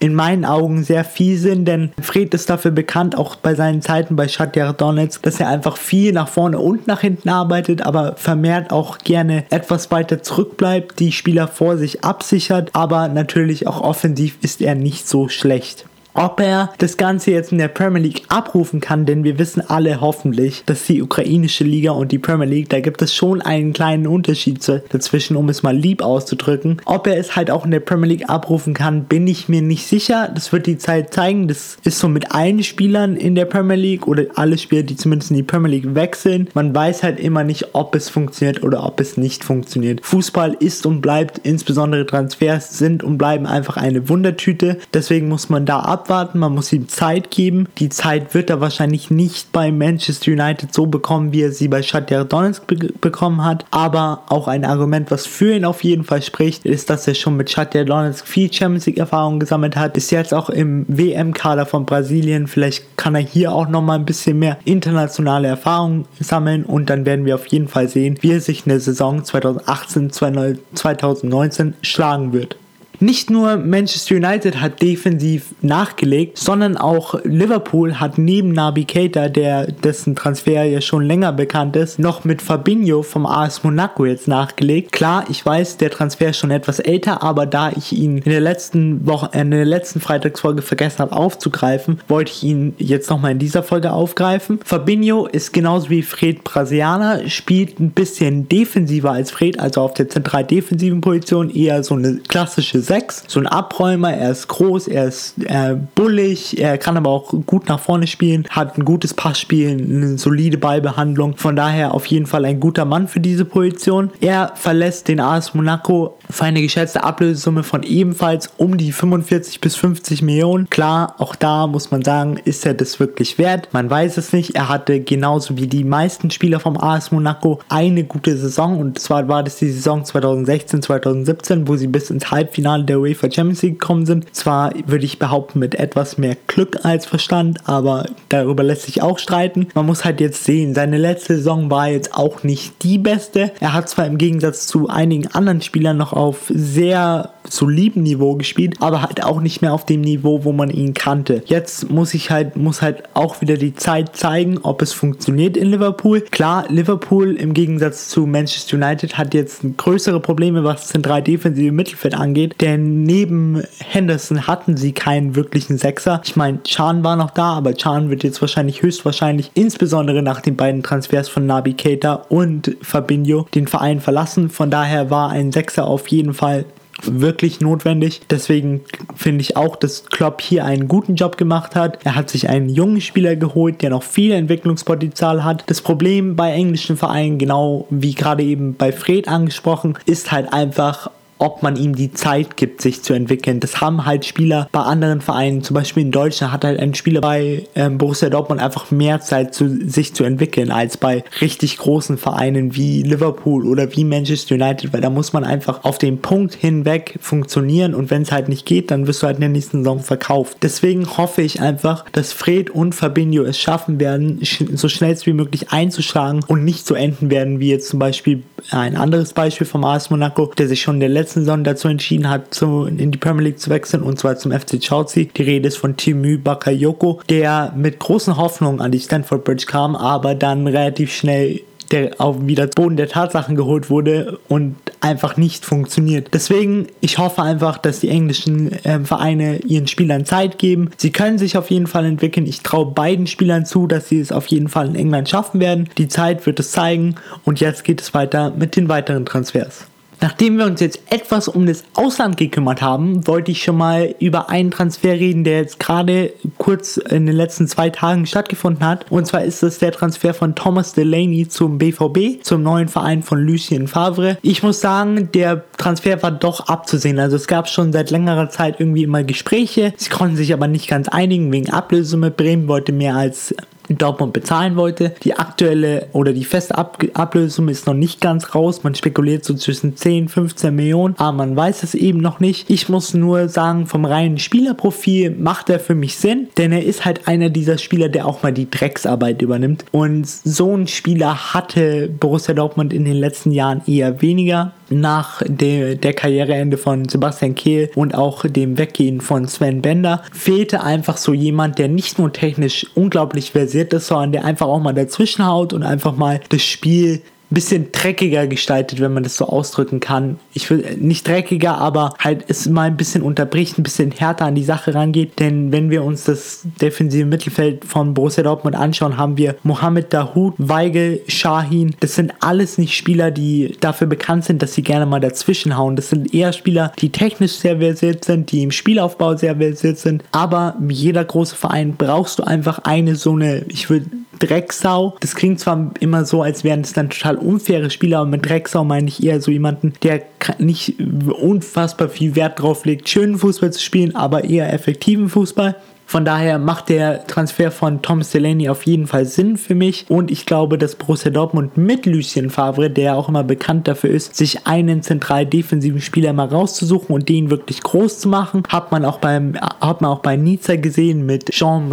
in 0.00 0.14
meinen 0.14 0.44
Augen 0.44 0.82
sehr 0.82 1.04
viel 1.04 1.38
Sinn, 1.38 1.64
denn 1.64 1.92
Fred 2.02 2.34
ist 2.34 2.50
dafür 2.50 2.72
bekannt, 2.72 3.16
auch 3.16 3.36
bei 3.36 3.54
seinen 3.54 3.80
Zeiten 3.80 4.16
bei 4.16 4.26
Shakhtar 4.26 4.72
Donetsk, 4.72 5.22
dass 5.22 5.40
er 5.40 5.48
einfach 5.48 5.76
viel 5.76 6.12
nach 6.12 6.28
vorne 6.28 6.58
und 6.58 6.88
nach 6.88 7.00
hinten 7.00 7.28
arbeitet, 7.28 7.86
aber 7.86 8.16
vermehrt 8.16 8.72
auch 8.72 8.98
gerne 8.98 9.44
etwas 9.48 9.90
weiter 9.92 10.22
zurückbleibt, 10.22 10.98
die 10.98 11.12
Spieler 11.12 11.46
vor 11.46 11.78
sich 11.78 12.04
absichert, 12.04 12.70
aber 12.72 13.08
natürlich 13.08 13.66
auch 13.66 13.80
offensiv 13.80 14.36
ist 14.42 14.60
er 14.60 14.74
nicht 14.74 15.08
so 15.08 15.28
schlecht 15.28 15.86
ob 16.14 16.40
er 16.40 16.72
das 16.78 16.96
Ganze 16.96 17.32
jetzt 17.32 17.52
in 17.52 17.58
der 17.58 17.68
Premier 17.68 18.02
League 18.02 18.22
abrufen 18.28 18.80
kann, 18.80 19.04
denn 19.04 19.24
wir 19.24 19.38
wissen 19.38 19.62
alle 19.68 20.00
hoffentlich, 20.00 20.62
dass 20.66 20.84
die 20.86 21.02
ukrainische 21.02 21.64
Liga 21.64 21.90
und 21.90 22.12
die 22.12 22.18
Premier 22.18 22.46
League, 22.46 22.70
da 22.70 22.80
gibt 22.80 23.02
es 23.02 23.14
schon 23.14 23.42
einen 23.42 23.72
kleinen 23.72 24.06
Unterschied 24.06 24.54
dazwischen, 24.90 25.36
um 25.36 25.48
es 25.48 25.62
mal 25.62 25.76
lieb 25.76 26.02
auszudrücken. 26.02 26.80
Ob 26.84 27.06
er 27.06 27.18
es 27.18 27.34
halt 27.36 27.50
auch 27.50 27.64
in 27.64 27.72
der 27.72 27.80
Premier 27.80 28.08
League 28.08 28.30
abrufen 28.30 28.72
kann, 28.74 29.04
bin 29.04 29.26
ich 29.26 29.48
mir 29.48 29.62
nicht 29.62 29.86
sicher. 29.86 30.30
Das 30.32 30.52
wird 30.52 30.66
die 30.66 30.78
Zeit 30.78 31.12
zeigen. 31.12 31.48
Das 31.48 31.76
ist 31.82 31.98
so 31.98 32.08
mit 32.08 32.32
allen 32.32 32.62
Spielern 32.62 33.16
in 33.16 33.34
der 33.34 33.46
Premier 33.46 33.76
League 33.76 34.06
oder 34.06 34.24
alle 34.36 34.56
Spieler, 34.58 34.84
die 34.84 34.96
zumindest 34.96 35.32
in 35.32 35.38
die 35.38 35.42
Premier 35.42 35.72
League 35.72 35.94
wechseln. 35.94 36.48
Man 36.54 36.74
weiß 36.74 37.02
halt 37.02 37.18
immer 37.18 37.42
nicht, 37.42 37.74
ob 37.74 37.94
es 37.94 38.08
funktioniert 38.08 38.62
oder 38.62 38.84
ob 38.84 39.00
es 39.00 39.16
nicht 39.16 39.44
funktioniert. 39.44 40.04
Fußball 40.04 40.56
ist 40.60 40.86
und 40.86 41.00
bleibt, 41.00 41.38
insbesondere 41.38 42.06
Transfers 42.06 42.78
sind 42.78 43.02
und 43.02 43.18
bleiben 43.18 43.46
einfach 43.46 43.76
eine 43.76 44.08
Wundertüte. 44.08 44.78
Deswegen 44.92 45.28
muss 45.28 45.48
man 45.48 45.66
da 45.66 45.80
ab 45.80 46.03
abwarten, 46.04 46.38
man 46.38 46.54
muss 46.54 46.72
ihm 46.72 46.88
Zeit 46.88 47.30
geben. 47.30 47.66
Die 47.78 47.88
Zeit 47.88 48.34
wird 48.34 48.50
er 48.50 48.60
wahrscheinlich 48.60 49.10
nicht 49.10 49.52
bei 49.52 49.72
Manchester 49.72 50.32
United 50.32 50.74
so 50.74 50.84
bekommen, 50.84 51.32
wie 51.32 51.42
er 51.42 51.52
sie 51.52 51.68
bei 51.68 51.82
Shakhtar 51.82 52.26
Donetsk 52.26 52.66
be 52.66 52.74
bekommen 53.00 53.42
hat. 53.42 53.64
Aber 53.70 54.22
auch 54.28 54.46
ein 54.46 54.66
Argument, 54.66 55.10
was 55.10 55.26
für 55.26 55.54
ihn 55.54 55.64
auf 55.64 55.82
jeden 55.82 56.04
Fall 56.04 56.20
spricht, 56.20 56.66
ist, 56.66 56.90
dass 56.90 57.08
er 57.08 57.14
schon 57.14 57.36
mit 57.36 57.50
Shakhtar 57.50 57.84
Donetsk 57.84 58.26
viel 58.26 58.52
Champions 58.52 58.84
League 58.84 58.98
Erfahrung 58.98 59.40
gesammelt 59.40 59.76
hat. 59.76 59.96
Ist 59.96 60.10
jetzt 60.10 60.34
auch 60.34 60.50
im 60.50 60.84
WM-Kader 60.88 61.64
von 61.64 61.86
Brasilien. 61.86 62.48
Vielleicht 62.48 62.98
kann 62.98 63.14
er 63.14 63.22
hier 63.22 63.52
auch 63.52 63.68
noch 63.68 63.82
mal 63.82 63.94
ein 63.94 64.04
bisschen 64.04 64.38
mehr 64.38 64.58
internationale 64.64 65.48
Erfahrung 65.48 66.04
sammeln 66.20 66.64
und 66.64 66.90
dann 66.90 67.06
werden 67.06 67.24
wir 67.24 67.34
auf 67.34 67.46
jeden 67.46 67.68
Fall 67.68 67.88
sehen, 67.88 68.18
wie 68.20 68.32
er 68.32 68.40
sich 68.40 68.66
in 68.66 68.70
der 68.70 68.80
Saison 68.80 69.24
2018 69.24 70.10
2019 70.12 71.74
schlagen 71.82 72.32
wird. 72.34 72.56
Nicht 73.04 73.28
nur 73.28 73.58
Manchester 73.58 74.14
United 74.14 74.62
hat 74.62 74.80
defensiv 74.80 75.54
nachgelegt, 75.60 76.38
sondern 76.38 76.78
auch 76.78 77.20
Liverpool 77.22 78.00
hat 78.00 78.16
neben 78.16 78.52
Naby 78.52 78.86
Keita, 78.86 79.28
der 79.28 79.66
dessen 79.66 80.16
Transfer 80.16 80.64
ja 80.64 80.80
schon 80.80 81.04
länger 81.04 81.30
bekannt 81.34 81.76
ist, 81.76 81.98
noch 81.98 82.24
mit 82.24 82.40
Fabinho 82.40 83.02
vom 83.02 83.26
AS 83.26 83.62
Monaco 83.62 84.06
jetzt 84.06 84.26
nachgelegt. 84.26 84.92
Klar, 84.92 85.26
ich 85.28 85.44
weiß, 85.44 85.76
der 85.76 85.90
Transfer 85.90 86.30
ist 86.30 86.38
schon 86.38 86.50
etwas 86.50 86.78
älter, 86.78 87.22
aber 87.22 87.44
da 87.44 87.70
ich 87.76 87.92
ihn 87.92 88.16
in 88.16 88.30
der 88.30 88.40
letzten 88.40 89.06
Woche, 89.06 89.28
in 89.38 89.50
der 89.50 89.66
letzten 89.66 90.00
Freitagsfolge 90.00 90.62
vergessen 90.62 91.00
habe 91.00 91.14
aufzugreifen, 91.14 92.00
wollte 92.08 92.32
ich 92.32 92.42
ihn 92.42 92.74
jetzt 92.78 93.10
nochmal 93.10 93.32
in 93.32 93.38
dieser 93.38 93.62
Folge 93.62 93.92
aufgreifen. 93.92 94.60
Fabinho 94.64 95.26
ist 95.26 95.52
genauso 95.52 95.90
wie 95.90 96.00
Fred 96.00 96.42
Brasilianer, 96.42 97.28
spielt 97.28 97.78
ein 97.80 97.90
bisschen 97.90 98.48
defensiver 98.48 99.10
als 99.10 99.30
Fred, 99.30 99.60
also 99.60 99.82
auf 99.82 99.92
der 99.92 100.08
zentral 100.08 100.44
defensiven 100.44 101.02
Position 101.02 101.50
eher 101.50 101.84
so 101.84 101.96
eine 101.96 102.20
klassische 102.26 102.80
6 102.80 102.93
6. 102.94 103.24
So 103.26 103.40
ein 103.40 103.48
Abräumer, 103.48 104.12
er 104.12 104.30
ist 104.30 104.46
groß, 104.46 104.86
er 104.86 105.06
ist 105.06 105.34
äh, 105.46 105.76
bullig, 105.96 106.60
er 106.60 106.78
kann 106.78 106.96
aber 106.96 107.10
auch 107.10 107.34
gut 107.44 107.68
nach 107.68 107.80
vorne 107.80 108.06
spielen, 108.06 108.46
hat 108.50 108.78
ein 108.78 108.84
gutes 108.84 109.14
Passspiel, 109.14 109.70
eine 109.70 110.16
solide 110.16 110.58
Ballbehandlung. 110.58 111.36
Von 111.36 111.56
daher 111.56 111.92
auf 111.92 112.06
jeden 112.06 112.26
Fall 112.26 112.44
ein 112.44 112.60
guter 112.60 112.84
Mann 112.84 113.08
für 113.08 113.18
diese 113.18 113.44
Position. 113.44 114.10
Er 114.20 114.52
verlässt 114.54 115.08
den 115.08 115.18
AS 115.18 115.54
Monaco 115.54 116.18
für 116.30 116.44
eine 116.44 116.62
geschätzte 116.62 117.02
Ablösesumme 117.02 117.64
von 117.64 117.82
ebenfalls 117.82 118.52
um 118.58 118.78
die 118.78 118.92
45 118.92 119.60
bis 119.60 119.74
50 119.74 120.22
Millionen. 120.22 120.70
Klar, 120.70 121.16
auch 121.18 121.34
da 121.34 121.66
muss 121.66 121.90
man 121.90 122.04
sagen, 122.04 122.38
ist 122.44 122.64
er 122.64 122.74
das 122.74 123.00
wirklich 123.00 123.38
wert? 123.38 123.70
Man 123.72 123.90
weiß 123.90 124.18
es 124.18 124.32
nicht. 124.32 124.54
Er 124.54 124.68
hatte 124.68 125.00
genauso 125.00 125.56
wie 125.56 125.66
die 125.66 125.82
meisten 125.82 126.30
Spieler 126.30 126.60
vom 126.60 126.76
AS 126.76 127.10
Monaco 127.10 127.58
eine 127.68 128.04
gute 128.04 128.36
Saison 128.36 128.78
und 128.78 129.00
zwar 129.00 129.26
war 129.26 129.42
das 129.42 129.56
die 129.56 129.72
Saison 129.72 130.04
2016, 130.04 130.82
2017, 130.82 131.66
wo 131.66 131.74
sie 131.74 131.88
bis 131.88 132.10
ins 132.10 132.30
Halbfinale 132.30 132.83
der 132.84 133.00
UEFA 133.00 133.30
Champions 133.30 133.62
League 133.62 133.80
gekommen 133.80 134.06
sind. 134.06 134.34
Zwar 134.34 134.72
würde 134.86 135.04
ich 135.04 135.18
behaupten 135.18 135.58
mit 135.58 135.74
etwas 135.74 136.18
mehr 136.18 136.36
Glück 136.46 136.84
als 136.84 137.06
Verstand, 137.06 137.58
aber 137.64 138.06
darüber 138.28 138.62
lässt 138.62 138.82
sich 138.82 139.02
auch 139.02 139.18
streiten. 139.18 139.68
Man 139.74 139.86
muss 139.86 140.04
halt 140.04 140.20
jetzt 140.20 140.44
sehen, 140.44 140.74
seine 140.74 140.98
letzte 140.98 141.36
Saison 141.36 141.70
war 141.70 141.88
jetzt 141.88 142.14
auch 142.14 142.42
nicht 142.42 142.82
die 142.82 142.98
beste. 142.98 143.52
Er 143.60 143.72
hat 143.72 143.88
zwar 143.88 144.06
im 144.06 144.18
Gegensatz 144.18 144.66
zu 144.66 144.88
einigen 144.88 145.26
anderen 145.28 145.62
Spielern 145.62 145.96
noch 145.96 146.12
auf 146.12 146.44
sehr 146.48 147.33
solidem 147.48 148.02
Niveau 148.02 148.36
gespielt, 148.36 148.76
aber 148.80 149.02
halt 149.02 149.22
auch 149.22 149.40
nicht 149.40 149.62
mehr 149.62 149.72
auf 149.72 149.86
dem 149.86 150.00
Niveau, 150.00 150.44
wo 150.44 150.52
man 150.52 150.70
ihn 150.70 150.94
kannte. 150.94 151.42
Jetzt 151.46 151.90
muss 151.90 152.14
ich 152.14 152.30
halt, 152.30 152.56
muss 152.56 152.82
halt 152.82 153.02
auch 153.14 153.40
wieder 153.40 153.56
die 153.56 153.74
Zeit 153.74 154.16
zeigen, 154.16 154.58
ob 154.62 154.82
es 154.82 154.92
funktioniert 154.92 155.56
in 155.56 155.68
Liverpool. 155.68 156.20
Klar, 156.20 156.66
Liverpool 156.68 157.36
im 157.36 157.54
Gegensatz 157.54 158.08
zu 158.08 158.26
Manchester 158.26 158.76
United 158.76 159.18
hat 159.18 159.34
jetzt 159.34 159.62
größere 159.76 160.20
Probleme, 160.20 160.64
was 160.64 160.88
zentral 160.88 161.22
defensive 161.22 161.72
Mittelfeld 161.72 162.14
angeht, 162.14 162.56
denn 162.60 163.02
neben 163.02 163.62
Henderson 163.78 164.46
hatten 164.46 164.76
sie 164.76 164.92
keinen 164.92 165.36
wirklichen 165.36 165.78
Sechser. 165.78 166.20
Ich 166.24 166.36
meine, 166.36 166.62
Chan 166.62 167.04
war 167.04 167.16
noch 167.16 167.30
da, 167.30 167.54
aber 167.54 167.74
Chan 167.74 168.10
wird 168.10 168.24
jetzt 168.24 168.40
wahrscheinlich 168.40 168.82
höchstwahrscheinlich, 168.82 169.50
insbesondere 169.54 170.22
nach 170.22 170.40
den 170.40 170.56
beiden 170.56 170.82
Transfers 170.82 171.28
von 171.28 171.46
Nabi 171.46 171.74
Keita 171.74 172.14
und 172.28 172.76
Fabinho, 172.82 173.46
den 173.54 173.66
Verein 173.66 174.00
verlassen. 174.00 174.50
Von 174.50 174.70
daher 174.70 175.10
war 175.10 175.30
ein 175.30 175.52
Sechser 175.52 175.86
auf 175.86 176.08
jeden 176.08 176.34
Fall 176.34 176.64
wirklich 177.02 177.60
notwendig. 177.60 178.22
Deswegen 178.30 178.82
finde 179.14 179.42
ich 179.42 179.56
auch, 179.56 179.76
dass 179.76 180.06
Klopp 180.06 180.40
hier 180.40 180.64
einen 180.64 180.88
guten 180.88 181.14
Job 181.14 181.36
gemacht 181.36 181.74
hat. 181.74 182.04
Er 182.04 182.14
hat 182.14 182.30
sich 182.30 182.48
einen 182.48 182.68
jungen 182.68 183.00
Spieler 183.00 183.36
geholt, 183.36 183.82
der 183.82 183.90
noch 183.90 184.02
viel 184.02 184.32
Entwicklungspotenzial 184.32 185.44
hat. 185.44 185.64
Das 185.66 185.82
Problem 185.82 186.36
bei 186.36 186.52
englischen 186.52 186.96
Vereinen, 186.96 187.38
genau 187.38 187.86
wie 187.90 188.14
gerade 188.14 188.42
eben 188.42 188.74
bei 188.74 188.92
Fred 188.92 189.28
angesprochen, 189.28 189.98
ist 190.06 190.32
halt 190.32 190.52
einfach 190.52 191.10
ob 191.38 191.62
man 191.62 191.76
ihm 191.76 191.94
die 191.94 192.12
Zeit 192.12 192.56
gibt, 192.56 192.80
sich 192.80 193.02
zu 193.02 193.12
entwickeln. 193.12 193.60
Das 193.60 193.80
haben 193.80 194.06
halt 194.06 194.24
Spieler 194.24 194.68
bei 194.72 194.80
anderen 194.80 195.20
Vereinen, 195.20 195.62
zum 195.62 195.74
Beispiel 195.74 196.02
in 196.02 196.12
Deutschland 196.12 196.52
hat 196.52 196.64
halt 196.64 196.80
ein 196.80 196.94
Spieler 196.94 197.20
bei 197.20 197.66
ähm, 197.74 197.98
Borussia 197.98 198.30
Dortmund 198.30 198.60
einfach 198.60 198.90
mehr 198.90 199.20
Zeit, 199.20 199.54
zu, 199.54 199.68
sich 199.88 200.14
zu 200.14 200.24
entwickeln, 200.24 200.70
als 200.70 200.96
bei 200.96 201.24
richtig 201.40 201.78
großen 201.78 202.18
Vereinen 202.18 202.76
wie 202.76 203.02
Liverpool 203.02 203.66
oder 203.66 203.94
wie 203.94 204.04
Manchester 204.04 204.54
United, 204.54 204.92
weil 204.92 205.00
da 205.00 205.10
muss 205.10 205.32
man 205.32 205.44
einfach 205.44 205.84
auf 205.84 205.98
den 205.98 206.18
Punkt 206.18 206.54
hinweg 206.54 207.18
funktionieren 207.20 207.94
und 207.94 208.10
wenn 208.10 208.22
es 208.22 208.32
halt 208.32 208.48
nicht 208.48 208.66
geht, 208.66 208.90
dann 208.90 209.06
wirst 209.06 209.22
du 209.22 209.26
halt 209.26 209.36
in 209.36 209.42
der 209.42 209.50
nächsten 209.50 209.78
Saison 209.78 210.00
verkauft. 210.00 210.58
Deswegen 210.62 211.16
hoffe 211.16 211.42
ich 211.42 211.60
einfach, 211.60 212.04
dass 212.10 212.32
Fred 212.32 212.70
und 212.70 212.94
Fabinho 212.94 213.42
es 213.44 213.58
schaffen 213.58 214.00
werden, 214.00 214.40
so 214.74 214.88
schnell 214.88 215.14
wie 215.24 215.32
möglich 215.32 215.70
einzuschlagen 215.70 216.42
und 216.48 216.64
nicht 216.64 216.86
so 216.86 216.94
enden 216.94 217.30
werden, 217.30 217.60
wie 217.60 217.70
jetzt 217.70 217.88
zum 217.88 217.98
Beispiel 217.98 218.42
ein 218.70 218.96
anderes 218.96 219.32
Beispiel 219.32 219.66
vom 219.66 219.84
AS 219.84 220.10
Monaco, 220.10 220.50
der 220.56 220.66
sich 220.66 220.82
schon 220.82 220.96
in 220.96 221.00
der 221.00 221.08
letzten 221.08 221.23
Saison 221.32 221.64
dazu 221.64 221.88
entschieden 221.88 222.28
hat, 222.28 222.54
zu, 222.54 222.84
in 222.84 223.10
die 223.10 223.18
Premier 223.18 223.44
League 223.44 223.58
zu 223.58 223.70
wechseln 223.70 224.02
und 224.02 224.18
zwar 224.18 224.36
zum 224.36 224.52
FC 224.52 224.80
Chelsea. 224.80 225.26
Die 225.36 225.42
Rede 225.42 225.68
ist 225.68 225.76
von 225.76 225.96
Timu 225.96 226.38
Bakayoko, 226.38 227.20
der 227.28 227.72
mit 227.76 227.98
großen 227.98 228.36
Hoffnungen 228.36 228.80
an 228.80 228.92
die 228.92 229.00
Stanford 229.00 229.44
Bridge 229.44 229.66
kam, 229.66 229.96
aber 229.96 230.34
dann 230.34 230.66
relativ 230.66 231.12
schnell 231.12 231.60
der 231.90 232.20
auf 232.20 232.36
wieder 232.46 232.66
Boden 232.66 232.96
der 232.96 233.08
Tatsachen 233.08 233.56
geholt 233.56 233.90
wurde 233.90 234.38
und 234.48 234.76
einfach 235.00 235.36
nicht 235.36 235.64
funktioniert. 235.64 236.28
Deswegen, 236.32 236.86
ich 237.00 237.18
hoffe 237.18 237.42
einfach, 237.42 237.78
dass 237.78 238.00
die 238.00 238.08
englischen 238.08 238.72
äh, 238.84 239.00
Vereine 239.00 239.58
ihren 239.58 239.86
Spielern 239.86 240.24
Zeit 240.24 240.58
geben. 240.58 240.90
Sie 240.96 241.12
können 241.12 241.38
sich 241.38 241.56
auf 241.56 241.70
jeden 241.70 241.86
Fall 241.86 242.04
entwickeln. 242.06 242.46
Ich 242.46 242.62
traue 242.62 242.86
beiden 242.86 243.26
Spielern 243.26 243.66
zu, 243.66 243.86
dass 243.86 244.08
sie 244.08 244.20
es 244.20 244.32
auf 244.32 244.46
jeden 244.46 244.68
Fall 244.68 244.88
in 244.88 244.94
England 244.94 245.28
schaffen 245.28 245.60
werden. 245.60 245.88
Die 245.98 246.08
Zeit 246.08 246.46
wird 246.46 246.58
es 246.60 246.72
zeigen 246.72 247.16
und 247.44 247.60
jetzt 247.60 247.84
geht 247.84 248.00
es 248.00 248.14
weiter 248.14 248.52
mit 248.56 248.76
den 248.76 248.88
weiteren 248.88 249.26
Transfers. 249.26 249.86
Nachdem 250.20 250.58
wir 250.58 250.66
uns 250.66 250.80
jetzt 250.80 251.00
etwas 251.10 251.48
um 251.48 251.66
das 251.66 251.84
Ausland 251.94 252.36
gekümmert 252.36 252.82
haben, 252.82 253.26
wollte 253.26 253.50
ich 253.50 253.62
schon 253.62 253.76
mal 253.76 254.14
über 254.18 254.50
einen 254.50 254.70
Transfer 254.70 255.12
reden, 255.12 255.44
der 255.44 255.58
jetzt 255.58 255.78
gerade 255.78 256.32
kurz 256.58 256.96
in 256.96 257.26
den 257.26 257.36
letzten 257.36 257.68
zwei 257.68 257.90
Tagen 257.90 258.26
stattgefunden 258.26 258.86
hat. 258.86 259.10
Und 259.10 259.26
zwar 259.26 259.44
ist 259.44 259.62
es 259.62 259.78
der 259.78 259.92
Transfer 259.92 260.34
von 260.34 260.54
Thomas 260.54 260.92
Delaney 260.94 261.48
zum 261.48 261.78
BVB, 261.78 262.42
zum 262.42 262.62
neuen 262.62 262.88
Verein 262.88 263.22
von 263.22 263.38
Lucien 263.40 263.88
Favre. 263.88 264.38
Ich 264.42 264.62
muss 264.62 264.80
sagen, 264.80 265.30
der 265.32 265.64
Transfer 265.76 266.22
war 266.22 266.30
doch 266.30 266.68
abzusehen. 266.68 267.18
Also 267.18 267.36
es 267.36 267.46
gab 267.46 267.68
schon 267.68 267.92
seit 267.92 268.10
längerer 268.10 268.48
Zeit 268.48 268.80
irgendwie 268.80 269.02
immer 269.02 269.22
Gespräche. 269.24 269.92
Sie 269.96 270.10
konnten 270.10 270.36
sich 270.36 270.52
aber 270.52 270.68
nicht 270.68 270.88
ganz 270.88 271.08
einigen 271.08 271.52
wegen 271.52 271.70
Ablösesumme. 271.70 272.30
Bremen 272.30 272.68
wollte 272.68 272.92
mehr 272.92 273.16
als 273.16 273.54
Dortmund 273.88 274.32
bezahlen 274.32 274.76
wollte. 274.76 275.14
Die 275.22 275.34
aktuelle 275.34 276.08
oder 276.12 276.32
die 276.32 276.44
feste 276.44 276.76
Ab 276.76 276.98
Ablösung 277.14 277.68
ist 277.68 277.86
noch 277.86 277.94
nicht 277.94 278.20
ganz 278.20 278.54
raus. 278.54 278.82
Man 278.82 278.94
spekuliert 278.94 279.44
so 279.44 279.54
zwischen 279.54 279.96
10, 279.96 280.28
15 280.28 280.74
Millionen, 280.74 281.14
aber 281.18 281.32
man 281.32 281.56
weiß 281.56 281.82
es 281.82 281.94
eben 281.94 282.18
noch 282.18 282.40
nicht. 282.40 282.70
Ich 282.70 282.88
muss 282.88 283.14
nur 283.14 283.48
sagen, 283.48 283.86
vom 283.86 284.04
reinen 284.04 284.38
Spielerprofil 284.38 285.30
macht 285.30 285.70
er 285.70 285.80
für 285.80 285.94
mich 285.94 286.16
Sinn, 286.16 286.48
denn 286.56 286.72
er 286.72 286.84
ist 286.84 287.04
halt 287.04 287.28
einer 287.28 287.50
dieser 287.50 287.78
Spieler, 287.78 288.08
der 288.08 288.26
auch 288.26 288.42
mal 288.42 288.52
die 288.52 288.70
Drecksarbeit 288.70 289.42
übernimmt. 289.42 289.84
Und 289.92 290.26
so 290.26 290.74
ein 290.74 290.86
Spieler 290.86 291.54
hatte 291.54 292.08
Borussia 292.08 292.54
Dortmund 292.54 292.92
in 292.92 293.04
den 293.04 293.16
letzten 293.16 293.50
Jahren 293.50 293.82
eher 293.86 294.22
weniger 294.22 294.72
nach 294.94 295.42
de, 295.46 295.96
der 295.96 296.12
Karriereende 296.12 296.76
von 296.76 297.08
Sebastian 297.08 297.54
Kehl 297.54 297.90
und 297.94 298.14
auch 298.14 298.44
dem 298.46 298.78
Weggehen 298.78 299.20
von 299.20 299.46
Sven 299.48 299.82
Bender 299.82 300.22
fehlte 300.32 300.82
einfach 300.82 301.16
so 301.16 301.32
jemand, 301.32 301.78
der 301.78 301.88
nicht 301.88 302.18
nur 302.18 302.32
technisch 302.32 302.86
unglaublich 302.94 303.52
versiert 303.52 303.92
ist, 303.92 304.06
sondern 304.06 304.32
der 304.32 304.44
einfach 304.44 304.66
auch 304.66 304.80
mal 304.80 304.94
dazwischen 304.94 305.46
haut 305.46 305.72
und 305.72 305.82
einfach 305.82 306.16
mal 306.16 306.40
das 306.48 306.62
Spiel 306.62 307.22
bisschen 307.54 307.92
dreckiger 307.92 308.46
gestaltet, 308.46 309.00
wenn 309.00 309.12
man 309.12 309.22
das 309.22 309.36
so 309.36 309.46
ausdrücken 309.46 310.00
kann. 310.00 310.38
Ich 310.52 310.68
will 310.70 310.96
nicht 310.98 311.26
dreckiger, 311.26 311.78
aber 311.78 312.14
halt 312.18 312.44
es 312.48 312.68
mal 312.68 312.88
ein 312.88 312.96
bisschen 312.96 313.22
unterbricht, 313.22 313.78
ein 313.78 313.82
bisschen 313.82 314.10
härter 314.10 314.46
an 314.46 314.54
die 314.54 314.64
Sache 314.64 314.94
rangeht. 314.94 315.38
Denn 315.38 315.72
wenn 315.72 315.90
wir 315.90 316.04
uns 316.04 316.24
das 316.24 316.62
defensive 316.80 317.26
Mittelfeld 317.26 317.84
von 317.84 318.14
Borussia 318.14 318.42
Dortmund 318.42 318.76
anschauen, 318.76 319.16
haben 319.16 319.36
wir 319.36 319.56
Mohamed 319.62 320.12
Dahoud, 320.12 320.54
Weigel, 320.58 321.20
Shahin. 321.28 321.94
Das 322.00 322.14
sind 322.14 322.32
alles 322.40 322.78
nicht 322.78 322.96
Spieler, 322.96 323.30
die 323.30 323.76
dafür 323.80 324.06
bekannt 324.06 324.44
sind, 324.44 324.62
dass 324.62 324.74
sie 324.74 324.82
gerne 324.82 325.06
mal 325.06 325.20
dazwischen 325.20 325.76
hauen. 325.76 325.96
Das 325.96 326.10
sind 326.10 326.34
eher 326.34 326.52
Spieler, 326.52 326.92
die 326.98 327.10
technisch 327.10 327.52
sehr 327.52 327.78
versiert 327.78 328.24
sind, 328.24 328.52
die 328.52 328.62
im 328.62 328.70
Spielaufbau 328.70 329.36
sehr 329.36 329.56
versiert 329.56 329.98
sind. 329.98 330.24
Aber 330.32 330.76
wie 330.78 330.94
jeder 330.94 331.24
große 331.24 331.56
Verein 331.56 331.94
brauchst 331.96 332.38
du 332.38 332.44
einfach 332.44 332.80
eine 332.80 333.16
so 333.16 333.32
eine, 333.32 333.64
ich 333.68 333.90
würde 333.90 334.06
Drecksau. 334.38 335.16
Das 335.20 335.34
klingt 335.34 335.60
zwar 335.60 335.90
immer 336.00 336.24
so, 336.24 336.42
als 336.42 336.64
wären 336.64 336.80
es 336.80 336.92
dann 336.92 337.10
total 337.10 337.36
unfaire 337.36 337.90
Spieler, 337.90 338.20
aber 338.20 338.30
mit 338.30 338.48
Drecksau 338.48 338.84
meine 338.84 339.08
ich 339.08 339.22
eher 339.22 339.40
so 339.40 339.50
jemanden, 339.50 339.92
der 340.02 340.22
nicht 340.58 340.96
unfassbar 341.00 342.08
viel 342.08 342.36
Wert 342.36 342.60
drauf 342.60 342.84
legt, 342.84 343.08
schönen 343.08 343.38
Fußball 343.38 343.72
zu 343.72 343.80
spielen, 343.80 344.14
aber 344.14 344.44
eher 344.44 344.72
effektiven 344.72 345.28
Fußball. 345.28 345.76
Von 346.06 346.24
daher 346.24 346.58
macht 346.58 346.90
der 346.90 347.26
Transfer 347.26 347.70
von 347.70 348.02
Thomas 348.02 348.30
Delaney 348.30 348.68
auf 348.68 348.84
jeden 348.84 349.06
Fall 349.06 349.24
Sinn 349.24 349.56
für 349.56 349.74
mich 349.74 350.04
und 350.08 350.30
ich 350.30 350.44
glaube, 350.44 350.76
dass 350.76 350.96
Borussia 350.96 351.30
Dortmund 351.30 351.76
mit 351.76 352.04
Lucien 352.06 352.50
Favre, 352.50 352.90
der 352.90 353.16
auch 353.16 353.28
immer 353.28 353.42
bekannt 353.42 353.88
dafür 353.88 354.10
ist, 354.10 354.36
sich 354.36 354.66
einen 354.66 355.02
zentral 355.02 355.46
defensiven 355.46 356.00
Spieler 356.00 356.32
mal 356.32 356.46
rauszusuchen 356.46 357.14
und 357.14 357.28
den 357.28 357.50
wirklich 357.50 357.82
groß 357.82 358.20
zu 358.20 358.28
machen, 358.28 358.62
hat 358.68 358.92
man 358.92 359.04
auch 359.04 359.18
beim 359.18 359.56
hat 359.80 360.02
man 360.02 360.10
auch 360.10 360.20
bei 360.20 360.36
Nizza 360.36 360.76
gesehen 360.76 361.24
mit 361.24 361.50
Jean 361.50 361.88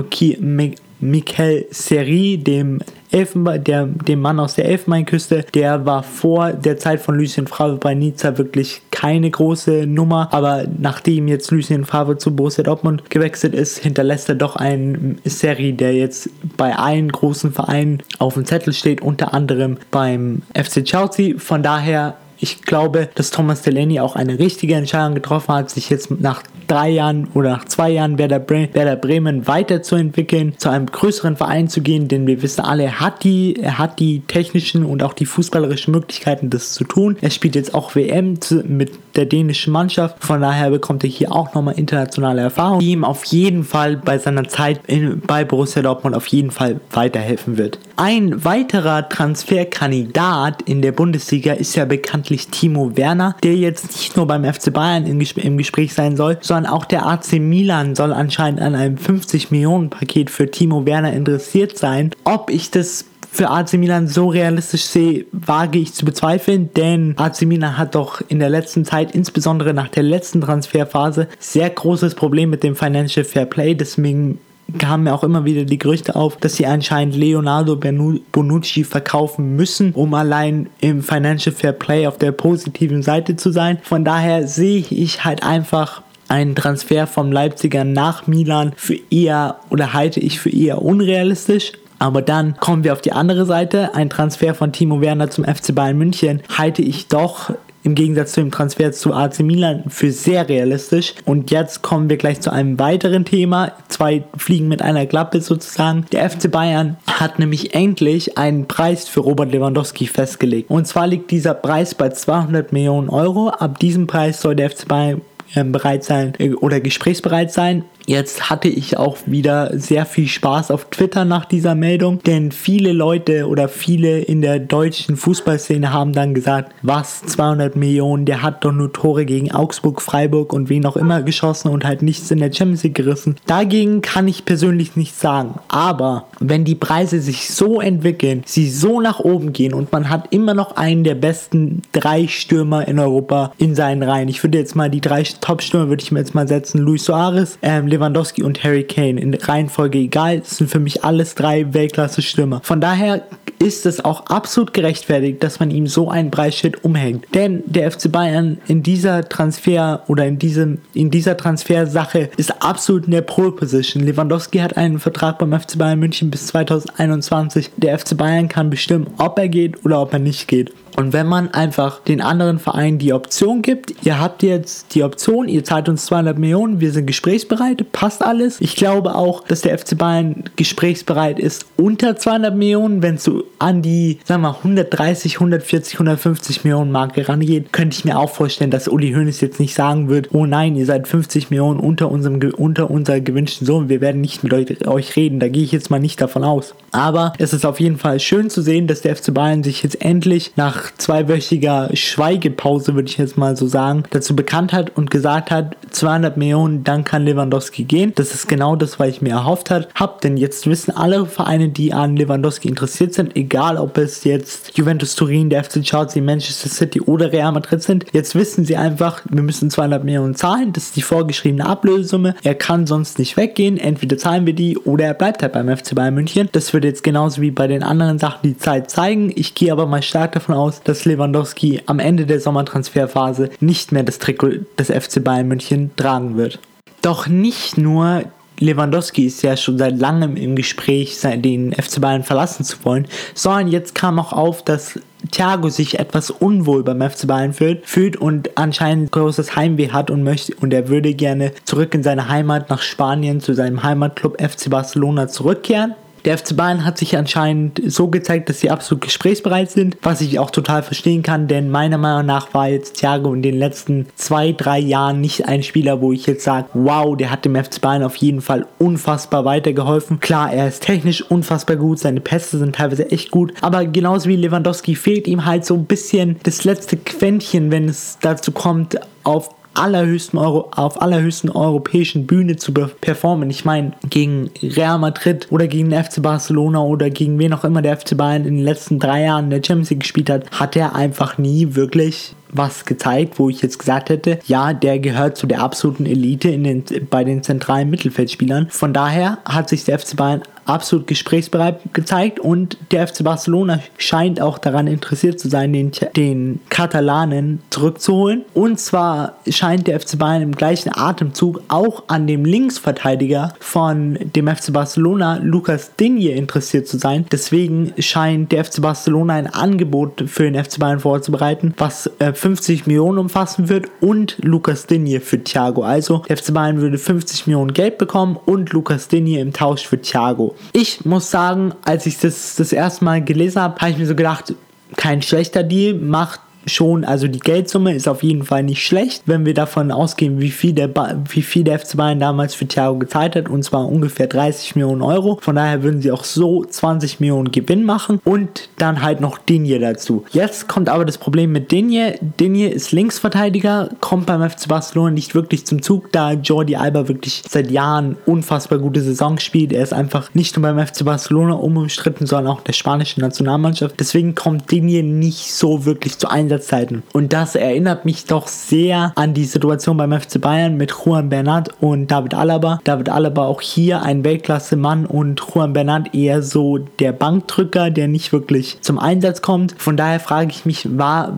Michael 1.02 1.66
Seri, 1.72 2.38
dem 2.38 2.80
Elfenbein, 3.12 3.64
der, 3.64 3.86
dem 3.86 4.22
Mann 4.22 4.40
aus 4.40 4.56
der 4.56 4.66
Elfenbeinküste, 4.66 5.46
der 5.54 5.86
war 5.86 6.04
vor 6.04 6.54
der 6.54 6.78
Zeit 6.78 7.02
von 7.02 7.16
Lucien 7.16 7.48
Favre 7.48 7.78
bei 7.78 7.94
Nizza 7.94 8.38
wirklich 8.38 8.82
keine 8.92 9.30
große 9.30 9.86
Nummer, 9.86 10.30
aber 10.32 10.64
nachdem 10.80 11.28
jetzt 11.28 11.52
Lucien 11.52 11.84
Favre 11.84 12.18
zu 12.18 12.34
Borussia 12.36 12.64
Dortmund 12.64 13.10
gewechselt 13.10 13.54
ist, 13.54 13.80
hinterlässt 13.80 14.30
er 14.30 14.36
doch 14.36 14.56
einen 14.56 15.20
Seri, 15.26 15.74
der 15.74 15.94
jetzt 15.94 16.30
bei 16.56 16.76
allen 16.76 17.12
großen 17.12 17.52
Vereinen 17.52 18.02
auf 18.20 18.36
dem 18.36 18.46
Zettel 18.46 18.74
steht, 18.74 19.02
unter 19.02 19.34
anderem 19.34 19.78
beim 19.90 20.44
FC 20.54 20.86
Chelsea. 20.86 21.38
Von 21.38 21.64
daher 21.64 22.16
ich 22.44 22.64
glaube, 22.64 23.08
dass 23.14 23.30
Thomas 23.30 23.62
Delaney 23.62 24.00
auch 24.00 24.16
eine 24.16 24.40
richtige 24.40 24.74
Entscheidung 24.74 25.14
getroffen 25.14 25.54
hat, 25.54 25.70
sich 25.70 25.92
jetzt 25.92 26.10
nach 26.10 26.42
drei 26.72 26.90
Jahren 26.90 27.28
oder 27.34 27.50
nach 27.50 27.66
zwei 27.66 27.90
Jahren 27.90 28.18
Werder, 28.18 28.40
Bre 28.40 28.70
Werder 28.72 28.96
Bremen 28.96 29.46
weiterzuentwickeln, 29.46 30.54
zu 30.58 30.70
einem 30.70 30.86
größeren 30.86 31.36
Verein 31.36 31.68
zu 31.68 31.82
gehen, 31.82 32.08
denn 32.08 32.28
wir 32.28 32.42
wissen 32.42 32.62
alle, 32.62 32.84
er 32.84 33.00
hat 33.02 33.24
die, 33.24 33.58
er 33.62 33.78
hat 33.78 34.00
die 34.00 34.22
technischen 34.22 34.86
und 34.86 35.04
auch 35.04 35.14
die 35.14 35.26
fußballerischen 35.26 35.94
Möglichkeiten, 35.94 36.50
das 36.50 36.74
zu 36.74 36.86
tun. 36.86 37.18
Er 37.20 37.30
spielt 37.30 37.56
jetzt 37.56 37.74
auch 37.74 37.96
WM 37.96 38.40
mit 38.68 38.92
der 39.16 39.26
dänischen 39.26 39.74
Mannschaft, 39.74 40.24
von 40.24 40.40
daher 40.40 40.70
bekommt 40.70 41.04
er 41.04 41.10
hier 41.10 41.34
auch 41.34 41.54
nochmal 41.54 41.78
internationale 41.78 42.42
Erfahrung, 42.42 42.80
die 42.80 42.92
ihm 42.92 43.04
auf 43.04 43.26
jeden 43.26 43.66
Fall 43.66 43.98
bei 43.98 44.18
seiner 44.18 44.48
Zeit 44.48 44.80
in, 44.88 45.20
bei 45.20 45.44
Borussia 45.44 45.82
Dortmund 45.82 46.16
auf 46.16 46.28
jeden 46.28 46.52
Fall 46.52 46.80
weiterhelfen 46.92 47.58
wird. 47.58 47.80
Ein 47.98 48.46
weiterer 48.46 49.10
Transferkandidat 49.10 50.62
in 50.64 50.82
der 50.82 50.94
Bundesliga 50.94 51.54
ist 51.54 51.76
ja 51.76 51.84
bekanntlich 51.84 52.48
Timo 52.48 52.96
Werner, 52.96 53.36
der 53.44 53.56
jetzt 53.56 53.88
nicht 53.88 54.16
nur 54.16 54.26
beim 54.26 54.46
FC 54.46 54.72
Bayern 54.72 55.06
im, 55.06 55.20
Gespr 55.20 55.44
im 55.44 55.58
Gespräch 55.58 55.94
sein 55.94 56.16
soll, 56.16 56.38
sondern 56.40 56.61
auch 56.66 56.86
der 56.86 57.06
AC 57.06 57.34
Milan 57.34 57.96
soll 57.96 58.14
anscheinend 58.14 58.62
an 58.62 58.76
einem 58.76 58.98
50 58.98 59.52
Millionen 59.52 59.90
Paket 59.90 60.30
für 60.30 60.50
Timo 60.50 60.86
Werner 60.86 61.14
interessiert 61.14 61.78
sein. 61.78 62.12
Ob 62.24 62.50
ich 62.50 62.72
das 62.72 63.06
für 63.32 63.50
AC 63.50 63.74
Milan 63.74 64.08
so 64.08 64.28
realistisch 64.28 64.84
sehe, 64.84 65.26
wage 65.32 65.80
ich 65.80 65.94
zu 65.94 66.04
bezweifeln, 66.04 66.70
denn 66.76 67.14
AC 67.18 67.44
Milan 67.44 67.78
hat 67.78 67.96
doch 67.96 68.22
in 68.28 68.40
der 68.40 68.50
letzten 68.50 68.84
Zeit, 68.84 69.16
insbesondere 69.16 69.74
nach 69.74 69.88
der 69.88 70.04
letzten 70.04 70.42
Transferphase, 70.42 71.28
sehr 71.40 71.70
großes 71.70 72.16
Problem 72.16 72.50
mit 72.50 72.64
dem 72.64 72.76
Financial 72.76 73.24
Fair 73.24 73.46
Play. 73.46 73.74
Deswegen 73.74 74.40
kamen 74.78 75.08
ja 75.08 75.14
auch 75.14 75.24
immer 75.24 75.46
wieder 75.46 75.64
die 75.64 75.80
Gerüchte 75.80 76.16
auf, 76.16 76.38
dass 76.38 76.56
sie 76.56 76.66
anscheinend 76.66 77.16
Leonardo 77.16 77.78
Bonucci 77.78 78.84
verkaufen 78.84 79.56
müssen, 79.56 79.94
um 79.94 80.14
allein 80.14 80.70
im 80.80 81.02
Financial 81.02 81.56
Fair 81.56 81.74
Play 81.74 82.08
auf 82.08 82.18
der 82.18 82.32
positiven 82.32 83.02
Seite 83.02 83.36
zu 83.36 83.52
sein. 83.52 83.80
Von 83.84 84.06
daher 84.06 84.48
sehe 84.48 84.84
ich 84.90 85.24
halt 85.24 85.44
einfach 85.44 86.02
einen 86.32 86.56
Transfer 86.56 87.08
vom 87.08 87.32
Leipziger 87.32 87.84
nach 87.84 88.26
Milan 88.26 88.72
für 88.78 88.98
eher 89.10 89.58
oder 89.70 89.94
halte 89.94 90.22
ich 90.22 90.40
für 90.40 90.50
eher 90.50 90.82
unrealistisch. 90.82 91.74
Aber 92.00 92.22
dann 92.22 92.56
kommen 92.58 92.84
wir 92.84 92.94
auf 92.94 93.02
die 93.02 93.12
andere 93.12 93.46
Seite. 93.46 93.94
Ein 93.94 94.10
Transfer 94.10 94.56
von 94.56 94.72
Timo 94.72 95.02
Werner 95.02 95.30
zum 95.30 95.44
FC 95.44 95.76
Bayern 95.76 95.98
München 95.98 96.42
halte 96.58 96.82
ich 96.82 97.10
doch 97.10 97.54
im 97.84 97.96
Gegensatz 97.96 98.34
zu 98.34 98.42
dem 98.42 98.52
Transfer 98.52 98.92
zu 98.92 99.14
AC 99.14 99.40
Milan 99.42 99.84
für 99.88 100.12
sehr 100.12 100.48
realistisch. 100.48 101.16
Und 101.26 101.52
jetzt 101.52 101.82
kommen 101.82 102.10
wir 102.10 102.18
gleich 102.18 102.40
zu 102.40 102.52
einem 102.52 102.80
weiteren 102.80 103.26
Thema. 103.26 103.74
Zwei 103.90 104.24
Fliegen 104.38 104.68
mit 104.68 104.82
einer 104.82 105.06
Klappe 105.08 105.42
sozusagen. 105.42 106.06
Der 106.12 106.30
FC 106.30 106.50
Bayern 106.50 106.98
hat 107.08 107.40
nämlich 107.40 107.74
endlich 107.76 108.38
einen 108.38 108.68
Preis 108.68 109.08
für 109.08 109.20
Robert 109.20 109.52
Lewandowski 109.52 110.08
festgelegt. 110.08 110.70
Und 110.70 110.88
zwar 110.88 111.08
liegt 111.08 111.30
dieser 111.32 111.56
Preis 111.56 111.94
bei 111.94 112.10
200 112.10 112.72
Millionen 112.72 113.10
Euro. 113.10 113.50
Ab 113.50 113.80
diesem 113.80 114.08
Preis 114.08 114.42
soll 114.42 114.56
der 114.56 114.70
FC 114.70 114.88
Bayern 114.88 115.22
bereit 115.56 116.04
sein 116.04 116.34
äh, 116.40 116.52
oder 116.52 116.80
gesprächsbereit 116.80 117.52
sein. 117.52 117.86
Jetzt 118.06 118.50
hatte 118.50 118.68
ich 118.68 118.98
auch 118.98 119.18
wieder 119.26 119.78
sehr 119.78 120.06
viel 120.06 120.28
Spaß 120.28 120.72
auf 120.72 120.90
Twitter 120.90 121.26
nach 121.26 121.46
dieser 121.46 121.76
Meldung, 121.76 122.20
denn 122.24 122.52
viele 122.52 122.94
Leute 122.94 123.48
oder 123.48 123.68
viele 123.68 124.20
in 124.20 124.42
der 124.42 124.60
deutschen 124.60 125.18
Fußballszene 125.18 125.94
haben 125.94 126.14
dann 126.14 126.34
gesagt, 126.34 126.74
was 126.82 127.22
200 127.22 127.76
Millionen, 127.76 128.26
der 128.26 128.42
hat 128.42 128.66
doch 128.66 128.72
nur 128.72 128.92
Tore 128.92 129.26
gegen 129.26 129.52
Augsburg, 129.52 130.02
Freiburg 130.02 130.54
und 130.54 130.70
wen 130.70 130.86
auch 130.86 130.98
immer 130.98 131.22
geschossen 131.22 131.70
und 131.70 131.86
halt 131.86 132.02
nichts 132.02 132.32
in 132.32 132.40
der 132.40 132.52
Champions 132.52 132.84
League 132.84 132.96
gerissen. 132.96 133.36
Dagegen 133.46 134.02
kann 134.02 134.28
ich 134.28 134.46
persönlich 134.46 134.96
nichts 134.96 135.20
sagen, 135.20 135.60
aber 135.68 136.26
wenn 136.40 136.66
die 136.66 136.76
Preise 136.76 137.22
sich 137.22 137.50
so 137.50 137.80
entwickeln, 137.80 138.44
sie 138.46 138.70
so 138.70 139.00
nach 139.02 139.20
oben 139.20 139.54
gehen 139.54 139.74
und 139.74 139.92
man 139.92 140.10
hat 140.10 140.28
immer 140.32 140.54
noch 140.54 140.76
einen 140.76 141.04
der 141.04 141.16
besten 141.16 141.82
drei 141.92 142.28
Stürmer 142.28 142.88
in 142.88 143.00
Europa 143.00 143.54
in 143.58 143.76
seinen 143.76 144.04
Reihen. 144.04 144.28
Ich 144.28 144.44
würde 144.44 144.58
jetzt 144.58 144.76
mal 144.76 144.90
die 144.90 145.02
drei 145.02 145.22
Top-Stürmer 145.24 145.90
würde 145.90 146.04
ich 146.04 146.12
mir 146.12 146.20
jetzt 146.20 146.34
mal 146.34 146.48
setzen, 146.48 146.80
Luis 146.80 147.06
Suarez, 147.06 147.58
ähm, 147.62 147.88
Lewandowski 147.92 148.44
und 148.44 148.64
Harry 148.64 148.84
Kane. 148.84 149.20
In 149.20 149.34
Reihenfolge 149.34 150.00
egal, 150.00 150.40
das 150.40 150.58
sind 150.58 150.70
für 150.70 150.80
mich 150.80 151.04
alles 151.04 151.36
drei 151.36 151.74
Weltklasse-Stürmer. 151.74 152.62
Von 152.64 152.82
daher 152.82 153.24
ist 153.62 153.86
es 153.86 154.04
auch 154.04 154.26
absolut 154.26 154.74
gerechtfertigt, 154.74 155.44
dass 155.44 155.60
man 155.60 155.70
ihm 155.70 155.86
so 155.86 156.10
ein 156.10 156.32
Preisschild 156.32 156.84
umhängt. 156.84 157.26
Denn 157.36 157.64
der 157.68 157.92
FC 157.92 158.12
Bayern 158.12 158.58
in 158.68 158.82
dieser 158.82 159.30
Transfer 159.30 160.04
oder 160.08 160.26
in 160.26 160.40
diesem 160.40 160.80
in 160.94 161.12
dieser 161.12 161.38
Transfersache 161.38 162.30
ist 162.38 162.64
absolut 162.64 163.06
in 163.06 163.12
der 163.12 163.22
Pole 163.22 163.52
Position. 163.52 164.04
Lewandowski 164.04 164.60
hat 164.60 164.78
einen 164.78 165.00
Vertrag 165.00 165.38
beim 165.38 165.58
FC 165.58 165.78
Bayern 165.78 166.00
München 166.00 166.32
bis 166.32 166.48
2021. 166.48 167.70
Der 167.78 167.98
FC 168.00 168.18
Bayern 168.18 168.48
kann 168.48 168.72
bestimmen, 168.72 169.08
ob 169.18 169.38
er 169.38 169.48
geht 169.48 169.86
oder 169.86 170.02
ob 170.02 170.14
er 170.14 170.20
nicht 170.20 170.48
geht. 170.48 170.72
Und 170.98 171.14
wenn 171.14 171.28
man 171.28 171.54
einfach 171.54 172.00
den 172.02 172.22
anderen 172.22 172.60
Vereinen 172.60 172.98
die 172.98 173.14
Option 173.14 173.62
gibt, 173.62 173.94
ihr 174.04 174.20
habt 174.20 174.44
jetzt 174.44 174.94
die 174.94 175.04
Option, 175.04 175.48
ihr 175.48 175.64
zahlt 175.64 175.88
uns 175.88 176.06
200 176.06 176.38
Millionen, 176.38 176.80
wir 176.80 176.92
sind 176.92 177.06
gesprächsbereit, 177.06 177.81
passt 177.84 178.24
alles. 178.24 178.60
Ich 178.62 178.76
glaube 178.76 179.16
auch, 179.16 179.44
dass 179.44 179.62
der 179.62 179.78
FC 179.78 179.98
Bayern 179.98 180.44
gesprächsbereit 180.56 181.40
ist 181.40 181.66
unter 181.78 182.16
200 182.16 182.56
Millionen, 182.56 183.02
wenn 183.02 183.16
es 183.16 183.24
so 183.24 183.44
an 183.60 183.82
die, 183.82 184.20
sagen 184.26 184.42
wir 184.42 184.56
130, 184.58 185.36
140, 185.36 185.96
150 185.96 186.64
Millionen 186.64 186.92
Marke 186.92 187.28
rangeht, 187.28 187.74
könnte 187.74 187.96
ich 187.98 188.06
mir 188.06 188.18
auch 188.18 188.30
vorstellen, 188.30 188.72
dass 188.72 188.88
Uli 188.88 189.14
Hoeneß 189.14 189.42
jetzt 189.42 189.60
nicht 189.60 189.76
sagen 189.76 190.10
wird, 190.10 190.30
oh 190.34 190.46
nein, 190.46 190.76
ihr 190.76 190.86
seid 190.86 191.08
50 191.08 191.50
Millionen 191.50 191.80
unter 191.80 192.12
unserem 192.12 192.40
unter 192.58 192.90
unserer 192.90 193.20
gewünschten 193.20 193.66
Summe, 193.66 193.90
wir 193.90 194.02
werden 194.02 194.22
nicht 194.22 194.44
mit 194.44 194.54
euch, 194.88 195.16
reden. 195.16 195.40
Da 195.40 195.48
gehe 195.48 195.64
ich 195.64 195.72
jetzt 195.72 195.90
mal 195.90 196.00
nicht 196.00 196.22
davon 196.22 196.44
aus. 196.44 196.74
Aber 196.92 197.34
es 197.38 197.54
ist 197.54 197.66
auf 197.66 197.80
jeden 197.80 197.98
Fall 197.98 198.20
schön 198.20 198.50
zu 198.50 198.62
sehen, 198.62 198.88
dass 198.88 199.02
der 199.02 199.16
FC 199.16 199.34
Bayern 199.34 199.64
sich 199.64 199.84
jetzt 199.84 200.04
endlich 200.04 200.52
nach 200.56 200.92
zweiwöchiger 200.98 201.90
Schweigepause, 201.94 202.96
würde 202.96 203.10
ich 203.10 203.18
jetzt 203.18 203.38
mal 203.38 203.56
so 203.56 203.68
sagen, 203.68 204.04
dazu 204.12 204.36
bekannt 204.36 204.74
hat 204.74 204.96
und 204.96 205.10
gesagt 205.10 205.52
hat, 205.52 205.76
200 205.92 206.38
Millionen, 206.38 206.84
dann 206.84 207.04
kann 207.04 207.26
Lewandowski 207.26 207.71
gehen. 207.72 208.14
Das 208.16 208.34
ist 208.34 208.48
genau 208.48 208.76
das, 208.76 209.00
was 209.00 209.10
ich 209.10 209.22
mir 209.22 209.32
erhofft 209.32 209.70
habe. 209.72 209.88
Denn 210.24 210.38
jetzt 210.38 210.68
wissen 210.68 210.96
alle 210.96 211.26
Vereine, 211.26 211.70
die 211.70 211.94
an 211.94 212.16
Lewandowski 212.16 212.68
interessiert 212.68 213.14
sind, 213.14 213.36
egal 213.36 213.78
ob 213.78 213.98
es 213.98 214.24
jetzt 214.24 214.78
Juventus 214.78 215.16
Turin, 215.16 215.50
der 215.50 215.64
FC 215.64 215.82
Chelsea, 215.82 216.22
Manchester 216.22 216.70
City 216.70 217.02
oder 217.02 217.32
Real 217.32 217.52
Madrid 217.52 217.82
sind, 217.82 218.06
jetzt 218.14 218.36
wissen 218.36 218.66
sie 218.66 218.78
einfach, 218.78 219.22
wir 219.30 219.42
müssen 219.42 219.70
200 219.70 220.04
Millionen 220.04 220.36
zahlen. 220.36 220.74
Das 220.74 220.86
ist 220.86 220.96
die 220.96 221.02
vorgeschriebene 221.02 221.66
Ablösesumme. 221.66 222.36
Er 222.44 222.56
kann 222.56 222.88
sonst 222.88 223.20
nicht 223.20 223.38
weggehen. 223.38 223.78
Entweder 223.78 224.18
zahlen 224.18 224.46
wir 224.46 224.54
die 224.54 224.78
oder 224.78 225.06
er 225.06 225.14
bleibt 225.14 225.42
halt 225.42 225.54
beim 225.54 225.76
FC 225.76 225.96
Bayern 225.96 226.14
München. 226.14 226.50
Das 226.52 226.74
wird 226.74 226.84
jetzt 226.84 227.04
genauso 227.04 227.42
wie 227.42 227.52
bei 227.52 227.68
den 227.68 227.84
anderen 227.84 228.20
Sachen 228.20 228.40
die 228.44 228.58
Zeit 228.58 228.90
zeigen. 228.90 229.32
Ich 229.36 229.56
gehe 229.56 229.72
aber 229.72 229.86
mal 229.86 230.04
stark 230.04 230.34
davon 230.34 230.56
aus, 230.56 230.82
dass 230.84 231.06
Lewandowski 231.06 231.82
am 231.86 232.00
Ende 232.00 232.26
der 232.26 232.40
Sommertransferphase 232.40 233.50
nicht 233.60 233.92
mehr 233.92 234.04
das 234.04 234.20
Trikot 234.20 234.66
des 234.78 234.88
FC 234.88 235.24
Bayern 235.24 235.48
München 235.48 235.92
tragen 235.96 236.38
wird. 236.38 236.60
Doch 237.02 237.28
nicht 237.28 237.78
nur 237.78 238.24
Lewandowski 238.62 239.26
ist 239.26 239.42
ja 239.42 239.58
schon 239.58 239.78
seit 239.80 240.00
langem 240.00 240.38
im 240.38 240.56
Gespräch, 240.56 241.20
den 241.20 241.74
FC 241.74 242.00
Bayern 242.00 242.24
verlassen 242.24 242.64
zu 242.64 242.78
wollen, 242.84 243.08
sondern 243.34 243.68
jetzt 243.68 243.96
kam 243.96 244.20
auch 244.20 244.34
auf, 244.34 244.64
dass 244.64 245.00
Thiago 245.32 245.70
sich 245.70 246.00
etwas 246.00 246.30
unwohl 246.30 246.84
beim 246.84 247.02
FC 247.02 247.28
Bayern 247.28 247.54
fühlt, 247.54 247.86
fühlt 247.88 248.18
und 248.18 248.58
anscheinend 248.58 249.12
großes 249.12 249.56
Heimweh 249.56 249.90
hat 249.90 250.12
und 250.12 250.24
möchte 250.24 250.54
und 250.56 250.74
er 250.74 250.90
würde 250.90 251.14
gerne 251.16 251.54
zurück 251.66 251.94
in 251.96 252.04
seine 252.04 252.30
Heimat 252.30 252.70
nach 252.70 252.82
Spanien 252.82 253.42
zu 253.42 253.54
seinem 253.54 253.82
Heimatclub 253.82 254.40
FC 254.40 254.70
Barcelona 254.70 255.28
zurückkehren. 255.28 255.96
Der 256.26 256.38
FC 256.38 256.56
Bayern 256.56 256.86
hat 256.86 256.98
sich 256.98 257.18
anscheinend 257.18 257.82
so 257.86 258.08
gezeigt, 258.08 258.50
dass 258.50 258.60
sie 258.60 258.70
absolut 258.70 259.02
gesprächsbereit 259.02 259.72
sind, 259.72 259.98
was 260.02 260.22
ich 260.22 260.40
auch 260.40 260.52
total 260.52 260.84
verstehen 260.84 261.24
kann, 261.24 261.48
denn 261.48 261.70
meiner 261.70 261.98
Meinung 261.98 262.26
nach 262.26 262.54
war 262.54 262.70
jetzt 262.70 262.98
Thiago 262.98 263.34
in 263.34 263.42
den 263.42 263.58
letzten 263.58 264.08
zwei, 264.16 264.52
drei 264.52 264.80
Jahren 264.80 265.22
nicht 265.22 265.48
ein 265.48 265.64
Spieler, 265.64 266.02
wo 266.02 266.12
ich 266.12 266.26
jetzt 266.28 266.44
sage, 266.44 266.68
wow, 266.74 267.16
der 267.18 267.32
hat 267.32 267.46
dem 267.46 267.56
FC 267.56 267.82
Bayern 267.82 268.04
auf 268.04 268.16
jeden 268.18 268.42
Fall 268.42 268.68
unfassbar 268.78 269.46
weitergeholfen. 269.46 270.20
Klar, 270.20 270.54
er 270.54 270.68
ist 270.68 270.84
technisch 270.84 271.22
unfassbar 271.22 271.76
gut, 271.76 272.00
seine 272.00 272.22
Pässe 272.22 272.60
sind 272.60 272.76
teilweise 272.76 273.10
echt 273.12 273.32
gut, 273.32 273.54
aber 273.62 273.86
genauso 273.86 274.30
wie 274.30 274.36
Lewandowski 274.36 274.96
fehlt 274.96 275.28
ihm 275.28 275.46
halt 275.46 275.66
so 275.66 275.76
ein 275.76 275.86
bisschen 275.86 276.38
das 276.44 276.64
letzte 276.64 276.98
Quäntchen, 276.98 277.72
wenn 277.72 277.90
es 277.90 278.18
dazu 278.22 278.52
kommt, 278.52 279.00
auf 279.24 279.50
allerhöchsten 279.74 280.38
Euro, 280.38 280.70
auf 280.76 281.02
allerhöchsten 281.02 281.50
europäischen 281.50 282.28
Bühne 282.28 282.58
zu 282.58 282.74
performen. 282.74 283.50
Ich 283.50 283.66
meine, 283.66 283.94
gegen 284.10 284.52
Real 284.62 285.00
Madrid 285.00 285.48
oder 285.50 285.68
gegen 285.68 285.90
den 285.90 286.04
FC 286.04 286.22
Barcelona 286.22 286.82
oder 286.82 287.10
gegen 287.10 287.40
wen 287.40 287.54
auch 287.54 287.64
immer 287.64 287.82
der 287.82 287.98
FC 287.98 288.18
Bayern 288.18 288.46
in 288.46 288.58
den 288.58 288.66
letzten 288.66 289.00
drei 289.00 289.24
Jahren 289.24 289.50
der 289.50 289.62
Champions 289.64 289.90
League 289.90 290.02
gespielt 290.02 290.30
hat, 290.30 290.52
hat 290.52 290.76
er 290.76 290.96
einfach 290.96 291.38
nie 291.38 291.76
wirklich 291.76 292.36
was 292.54 292.86
gezeigt, 292.86 293.40
wo 293.40 293.50
ich 293.50 293.62
jetzt 293.62 293.80
gesagt 293.80 294.10
hätte, 294.10 294.40
ja, 294.46 294.74
der 294.74 295.00
gehört 295.00 295.38
zu 295.38 295.48
der 295.48 295.62
absoluten 295.62 296.06
Elite 296.06 296.50
in 296.50 296.64
den, 296.64 296.84
bei 297.10 297.24
den 297.24 297.44
zentralen 297.44 297.90
Mittelfeldspielern. 297.90 298.68
Von 298.70 298.94
daher 298.94 299.38
hat 299.46 299.70
sich 299.70 299.86
der 299.86 300.00
FC 300.00 300.18
Bayern 300.18 300.42
absolut 300.66 301.08
gesprächsbereit 301.08 301.80
gezeigt 301.94 302.40
und 302.40 302.78
der 302.92 303.08
FC 303.08 303.24
Barcelona 303.24 303.80
scheint 303.98 304.42
auch 304.42 304.58
daran 304.58 304.88
interessiert 304.88 305.40
zu 305.40 305.50
sein, 305.50 305.74
den, 305.74 305.92
den 306.16 306.60
Katalanen 306.70 307.62
zurückzuholen. 307.70 308.44
Und 308.54 308.80
zwar 308.80 309.38
scheint 309.50 309.88
der 309.88 310.00
FC 310.00 310.18
Bayern 310.18 310.42
im 310.42 310.56
gleichen 310.56 310.92
Atemzug 310.94 311.62
auch 311.68 312.04
an 312.08 312.28
dem 312.28 312.46
Linksverteidiger 312.46 313.54
von 313.60 314.18
dem 314.36 314.48
FC 314.48 314.72
Barcelona, 314.74 315.40
Lucas 315.42 315.96
Digne, 315.96 316.32
interessiert 316.32 316.88
zu 316.88 316.98
sein. 316.98 317.26
Deswegen 317.32 317.94
scheint 318.00 318.52
der 318.52 318.66
FC 318.66 318.82
Barcelona 318.82 319.36
ein 319.36 319.48
Angebot 319.48 320.24
für 320.28 320.50
den 320.50 320.62
FC 320.62 320.80
Bayern 320.80 321.00
vorzubereiten, 321.00 321.74
was 321.78 322.10
äh, 322.20 322.34
50 322.34 322.88
Millionen 322.88 323.18
umfassen 323.18 323.70
wird 323.70 323.88
und 324.00 324.38
Lukas 324.42 324.88
Digne 324.88 325.20
für 325.20 325.44
Thiago. 325.44 325.84
Also 325.84 326.20
der 326.30 326.38
FC 326.38 326.54
Bayern 326.54 326.82
würde 326.82 326.98
50 326.98 327.48
Millionen 327.48 327.74
Geld 327.74 327.98
bekommen 327.98 328.38
und 328.46 328.72
Lukas 328.74 329.08
Digne 329.08 329.40
im 329.40 329.54
Tausch 329.54 329.88
für 329.88 330.02
Thiago. 330.02 330.51
Ich 330.74 331.06
muss 331.06 331.32
sagen, 331.32 331.74
als 331.84 332.06
ich 332.06 332.18
das 332.20 332.56
das 332.56 332.72
erste 332.72 333.04
Mal 333.06 333.24
gelesen 333.24 333.62
habe, 333.62 333.80
habe 333.80 333.92
ich 333.92 333.98
mir 333.98 334.08
so 334.08 334.16
gedacht, 334.16 334.54
kein 334.96 335.22
schlechter 335.22 335.64
Deal, 335.64 335.94
macht 335.96 336.40
schon, 336.66 337.04
also 337.04 337.28
die 337.28 337.40
Geldsumme 337.40 337.94
ist 337.94 338.08
auf 338.08 338.24
jeden 338.24 338.44
Fall 338.44 338.64
nicht 338.64 338.86
schlecht, 338.86 339.24
wenn 339.26 339.46
wir 339.46 339.54
davon 339.54 339.92
ausgehen, 339.92 340.40
wie 340.40 340.52
viel 340.52 340.74
der, 340.74 340.88
ba 340.88 341.22
wie 341.30 341.42
viel 341.42 341.64
der 341.64 341.80
FC 341.80 341.98
Bayern 341.98 342.20
damals 342.20 342.54
für 342.54 342.68
Thiago 342.68 343.00
gezahlt 343.00 343.36
hat, 343.36 343.50
und 343.50 343.64
zwar 343.64 343.88
ungefähr 343.88 344.28
30 344.28 344.76
Millionen 344.76 345.02
Euro. 345.02 345.40
Von 345.42 345.56
daher 345.56 345.84
würden 345.84 346.02
sie 346.02 346.12
auch 346.12 346.24
so 346.24 346.64
20 346.64 347.20
Millionen 347.20 347.52
Gewinn 347.52 347.84
machen 347.84 348.22
und 348.24 348.70
dann 348.78 349.02
halt 349.02 349.22
noch 349.22 349.38
Dinje 349.38 349.80
dazu. 349.80 350.26
Jetzt 350.32 350.68
kommt 350.68 350.90
aber 350.90 351.06
das 351.06 351.18
Problem 351.18 351.52
mit 351.52 351.72
Dinje. 351.72 352.20
Dinje 352.40 352.70
ist 352.70 352.92
Linksverteidiger, 352.92 353.90
kommt 354.00 354.26
beim 354.26 354.48
FC 354.48 354.68
Barcelona 354.68 355.12
nicht 355.12 355.36
wirklich 355.36 355.66
zum 355.66 355.82
Zug, 355.82 356.12
da 356.12 356.34
Jordi 356.34 356.76
Alba 356.76 357.08
wirklich 357.08 357.44
seit 357.50 357.72
Jahren 357.72 358.18
unfassbar 358.26 358.80
gute 358.80 359.02
Saison 359.02 359.40
spielt. 359.40 359.74
Er 359.74 359.84
ist 359.84 359.94
einfach 359.94 360.34
nicht 360.34 360.56
nur 360.56 360.64
beim 360.64 360.86
FC 360.86 361.04
Barcelona 361.06 361.54
umstritten, 361.54 362.26
sondern 362.26 362.54
auch 362.54 362.62
der 362.62 362.74
spanischen 362.74 363.22
Nationalmannschaft. 363.22 363.96
Deswegen 364.00 364.36
kommt 364.36 364.72
Dinje 364.72 365.04
nicht 365.04 365.54
so 365.54 365.86
wirklich 365.86 366.18
zu 366.18 366.30
Einsatz 366.30 366.51
Einsatzzeiten. 366.52 367.04
Und 367.14 367.34
das 367.34 367.56
erinnert 367.56 368.06
mich 368.06 368.26
doch 368.26 368.48
sehr 368.48 369.14
an 369.16 369.34
die 369.34 369.46
Situation 369.46 369.98
beim 369.98 370.12
FC 370.12 370.40
Bayern 370.42 370.76
mit 370.78 370.92
Juan 370.92 371.30
Bernat 371.30 371.70
und 371.80 372.12
David 372.12 372.34
Alaba. 372.34 372.80
David 372.84 373.10
Alaba 373.10 373.46
auch 373.46 373.62
hier 373.62 374.02
ein 374.02 374.24
Weltklasse-Mann 374.24 375.06
und 375.06 375.42
Juan 375.42 375.74
Bernat 375.74 376.14
eher 376.14 376.42
so 376.44 376.78
der 376.78 377.14
Bankdrücker, 377.14 377.90
der 377.90 378.08
nicht 378.08 378.34
wirklich 378.34 378.78
zum 378.82 379.00
Einsatz 379.00 379.42
kommt. 379.42 379.76
Von 379.78 379.98
daher 379.98 380.20
frage 380.20 380.52
ich 380.52 380.66
mich, 380.66 380.88
war, 380.98 381.34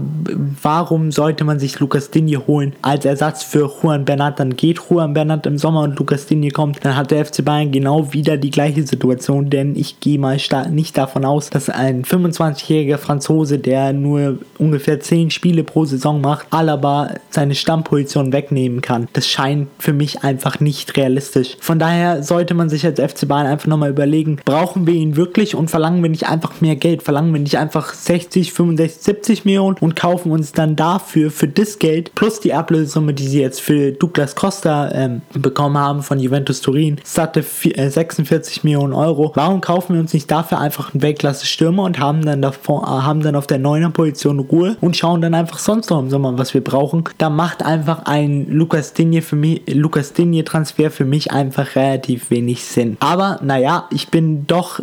warum 0.62 1.12
sollte 1.12 1.44
man 1.44 1.60
sich 1.60 1.80
Lukas 1.80 2.10
Digne 2.10 2.48
holen 2.48 2.74
als 2.82 3.06
Ersatz 3.06 3.44
für 3.44 3.70
Juan 3.82 4.06
Bernat? 4.06 4.40
Dann 4.40 4.56
geht 4.56 4.80
Juan 4.90 5.14
Bernat 5.14 5.46
im 5.46 5.58
Sommer 5.58 5.82
und 5.82 6.00
Lukas 6.00 6.26
Digne 6.26 6.50
kommt, 6.50 6.84
dann 6.84 6.96
hat 6.96 7.12
der 7.12 7.26
FC 7.26 7.46
Bayern 7.46 7.72
genau 7.72 8.14
wieder 8.14 8.38
die 8.38 8.50
gleiche 8.50 8.84
Situation, 8.84 9.50
denn 9.50 9.76
ich 9.76 10.00
gehe 10.00 10.20
mal 10.20 10.38
nicht 10.72 10.98
davon 10.98 11.26
aus, 11.26 11.50
dass 11.50 11.70
ein 11.70 12.04
25-jähriger 12.04 12.98
Franzose, 12.98 13.60
der 13.60 13.94
nur 13.94 14.40
ungefähr 14.58 15.00
10 15.04 15.32
Spiele 15.32 15.64
pro 15.64 15.86
Saison 15.86 16.22
macht, 16.22 16.48
Alaba 16.52 17.12
seine 17.30 17.56
Stammposition 17.56 18.34
wegnehmen 18.34 18.82
kann. 18.82 19.08
Das 19.14 19.28
scheint 19.28 19.68
für 19.80 19.94
mich 19.94 20.24
einfach 20.24 20.60
nicht 20.60 20.98
realistisch. 20.98 21.58
Von 21.60 21.80
daher 21.80 22.24
sollte 22.24 22.54
man 22.54 22.70
sich 22.70 22.86
als 22.86 23.00
FC 23.00 23.28
Bayern 23.28 23.48
einfach 23.48 23.68
nochmal 23.68 23.90
überlegen, 23.90 24.40
brauchen 24.46 24.88
wir 24.88 24.94
ihn 24.94 25.16
wirklich 25.16 25.56
und 25.56 25.70
verlangen 25.70 26.02
wir 26.02 26.10
nicht 26.10 26.28
einfach 26.28 26.62
mehr 26.62 26.76
Geld, 26.76 27.04
verlangen 27.04 27.34
wir 27.34 27.40
nicht 27.40 27.58
einfach 27.58 27.94
60, 27.94 28.54
65, 28.54 29.04
70 29.04 29.46
Millionen 29.46 29.78
und 29.80 29.96
kaufen 29.96 30.32
uns 30.32 30.52
dann 30.52 30.76
dafür 30.76 31.32
für 31.32 31.48
das 31.48 31.80
Geld 31.80 32.16
plus 32.16 32.40
die 32.40 32.54
Ablösesumme, 32.54 33.14
die 33.14 33.28
sie 33.28 33.42
jetzt 33.42 33.62
für 33.62 33.92
Douglas 33.92 34.36
Costa 34.36 34.92
ähm, 34.94 35.22
bekommen 35.34 35.78
haben 35.78 36.04
von 36.04 36.20
Juventus 36.20 36.62
Turin, 36.62 37.00
satte 37.04 37.44
46 37.44 38.58
äh, 38.58 38.60
Millionen 38.64 38.94
Euro. 38.94 39.32
Warum 39.36 39.62
kaufen 39.62 39.94
wir 39.94 40.02
uns 40.02 40.14
nicht 40.14 40.30
dafür 40.30 40.60
einfach 40.60 40.94
einen 40.94 41.02
Weltklasse-Stürmer 41.02 41.84
und 41.84 42.00
haben 42.00 42.26
dann 42.26 42.42
davor, 42.42 42.84
äh, 42.84 43.04
haben 43.04 43.22
dann 43.22 43.36
auf 43.36 43.48
der 43.48 43.60
9er 43.60 43.90
Position 43.90 44.40
Ruhe 44.40 44.78
und 44.82 44.93
und 44.94 44.98
schauen 44.98 45.22
dann 45.22 45.34
einfach 45.34 45.58
sonst 45.58 45.90
noch 45.90 46.00
im 46.00 46.12
Sommer, 46.12 46.38
was 46.38 46.54
wir 46.54 46.64
brauchen. 46.64 47.04
Da 47.18 47.32
macht 47.32 47.64
einfach 47.64 48.06
ein 48.06 48.46
Lukas 48.48 48.94
Digne 48.94 49.24
für 49.24 49.36
mich, 49.36 49.64
Lukas 49.66 50.14
Digne 50.14 50.44
Transfer 50.44 50.92
für 50.92 51.04
mich 51.04 51.32
einfach 51.32 51.76
relativ 51.76 52.30
wenig 52.30 52.64
Sinn. 52.64 52.98
Aber 53.00 53.40
naja, 53.42 53.88
ich 53.90 54.10
bin 54.10 54.46
doch 54.46 54.82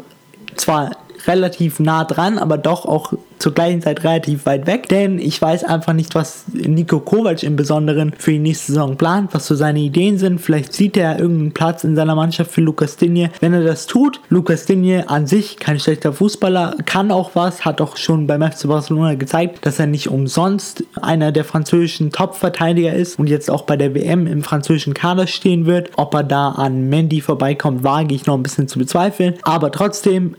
zwar 0.56 0.90
relativ 1.26 1.80
nah 1.80 2.04
dran, 2.04 2.38
aber 2.38 2.58
doch 2.58 2.84
auch 2.84 3.12
zur 3.40 3.52
gleichen 3.52 3.80
Zeit 3.80 4.04
relativ 4.04 4.46
weit 4.46 4.66
weg, 4.66 4.88
denn 4.88 5.18
ich 5.18 5.40
weiß 5.40 5.64
einfach 5.64 5.94
nicht, 5.94 6.14
was 6.14 6.44
Nico 6.52 7.00
Kovac 7.00 7.42
im 7.42 7.56
Besonderen 7.56 8.12
für 8.18 8.32
die 8.32 8.38
nächste 8.38 8.72
Saison 8.72 8.96
plant, 8.96 9.30
was 9.32 9.46
so 9.46 9.54
seine 9.54 9.80
Ideen 9.80 10.18
sind. 10.18 10.40
Vielleicht 10.40 10.74
sieht 10.74 10.96
er 10.96 11.18
irgendeinen 11.18 11.52
Platz 11.52 11.82
in 11.82 11.96
seiner 11.96 12.14
Mannschaft 12.14 12.50
für 12.50 12.60
Lukas 12.60 12.96
Digne. 12.96 13.30
Wenn 13.40 13.54
er 13.54 13.64
das 13.64 13.86
tut, 13.86 14.20
Lukas 14.28 14.66
Digne 14.66 15.08
an 15.08 15.26
sich 15.26 15.56
kein 15.56 15.80
schlechter 15.80 16.12
Fußballer, 16.12 16.76
kann 16.84 17.10
auch 17.10 17.30
was, 17.34 17.64
hat 17.64 17.80
auch 17.80 17.96
schon 17.96 18.26
beim 18.26 18.42
FC 18.42 18.68
Barcelona 18.68 19.14
gezeigt, 19.14 19.64
dass 19.64 19.78
er 19.78 19.86
nicht 19.86 20.08
umsonst 20.08 20.84
einer 21.00 21.32
der 21.32 21.44
französischen 21.44 22.12
Top-Verteidiger 22.12 22.92
ist 22.92 23.18
und 23.18 23.26
jetzt 23.26 23.50
auch 23.50 23.62
bei 23.62 23.76
der 23.76 23.94
WM 23.94 24.26
im 24.26 24.42
französischen 24.42 24.92
Kader 24.92 25.26
stehen 25.26 25.64
wird. 25.64 25.90
Ob 25.96 26.14
er 26.14 26.24
da 26.24 26.50
an 26.50 26.90
Mandy 26.90 27.22
vorbeikommt, 27.22 27.84
wage 27.84 28.14
ich 28.14 28.26
noch 28.26 28.34
ein 28.34 28.42
bisschen 28.42 28.68
zu 28.68 28.78
bezweifeln. 28.78 29.34
Aber 29.42 29.72
trotzdem 29.72 30.36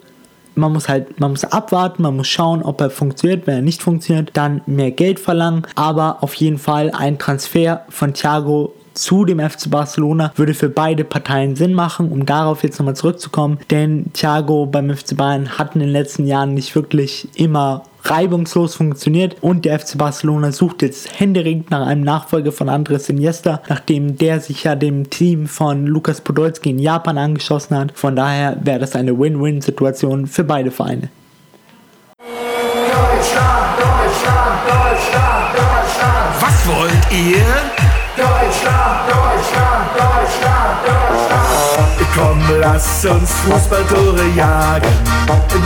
man 0.55 0.73
muss 0.73 0.89
halt, 0.89 1.19
man 1.19 1.31
muss 1.31 1.43
abwarten, 1.43 2.03
man 2.03 2.15
muss 2.17 2.27
schauen, 2.27 2.63
ob 2.63 2.81
er 2.81 2.89
funktioniert. 2.89 3.47
Wenn 3.47 3.55
er 3.55 3.61
nicht 3.61 3.81
funktioniert, 3.81 4.31
dann 4.33 4.61
mehr 4.65 4.91
Geld 4.91 5.19
verlangen. 5.19 5.63
Aber 5.75 6.23
auf 6.23 6.33
jeden 6.35 6.57
Fall 6.57 6.91
ein 6.91 7.17
Transfer 7.19 7.85
von 7.89 8.13
Thiago 8.13 8.73
zu 8.93 9.25
dem 9.25 9.39
FC 9.39 9.69
Barcelona 9.69 10.31
würde 10.35 10.53
für 10.53 10.69
beide 10.69 11.03
Parteien 11.03 11.55
Sinn 11.55 11.73
machen, 11.73 12.11
um 12.11 12.25
darauf 12.25 12.63
jetzt 12.63 12.77
nochmal 12.79 12.95
zurückzukommen. 12.95 13.59
Denn 13.69 14.11
Thiago 14.13 14.65
beim 14.65 14.95
FC 14.95 15.15
Bayern 15.15 15.57
hat 15.57 15.75
in 15.75 15.81
den 15.81 15.89
letzten 15.89 16.25
Jahren 16.27 16.53
nicht 16.53 16.75
wirklich 16.75 17.29
immer 17.35 17.83
reibungslos 18.03 18.75
funktioniert 18.75 19.37
und 19.41 19.65
der 19.65 19.79
FC 19.79 19.97
Barcelona 19.97 20.51
sucht 20.51 20.81
jetzt 20.81 21.19
händeringend 21.19 21.71
nach 21.71 21.85
einem 21.85 22.01
Nachfolger 22.01 22.51
von 22.51 22.69
Andres 22.69 23.09
Iniesta, 23.09 23.61
nachdem 23.69 24.17
der 24.17 24.39
sich 24.39 24.63
ja 24.63 24.75
dem 24.75 25.09
Team 25.09 25.47
von 25.47 25.85
Lukas 25.85 26.21
Podolski 26.21 26.71
in 26.71 26.79
Japan 26.79 27.17
angeschossen 27.17 27.77
hat. 27.77 27.91
Von 27.97 28.15
daher 28.15 28.57
wäre 28.63 28.79
das 28.79 28.95
eine 28.95 29.17
Win-Win-Situation 29.17 30.27
für 30.27 30.43
beide 30.43 30.71
Vereine. 30.71 31.09
Deutschland, 32.17 33.77
Deutschland, 33.77 34.61
Deutschland. 34.67 35.61
Was 36.41 36.67
wollt 36.67 37.11
ihr? 37.11 37.90
Komm, 42.15 42.39
lass 42.59 43.05
uns 43.05 43.31
Fußballtore 43.31 44.27
jagen, 44.35 44.91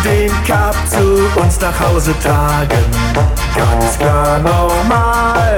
den 0.04 0.32
Cup 0.46 0.76
zu 0.88 1.40
uns 1.40 1.60
nach 1.60 1.80
Hause 1.80 2.14
tragen. 2.22 2.86
Ganz 3.56 3.98
klar 3.98 4.40
normal, 4.40 5.58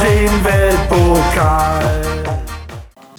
den 0.00 0.44
Weltpokal. 0.44 2.27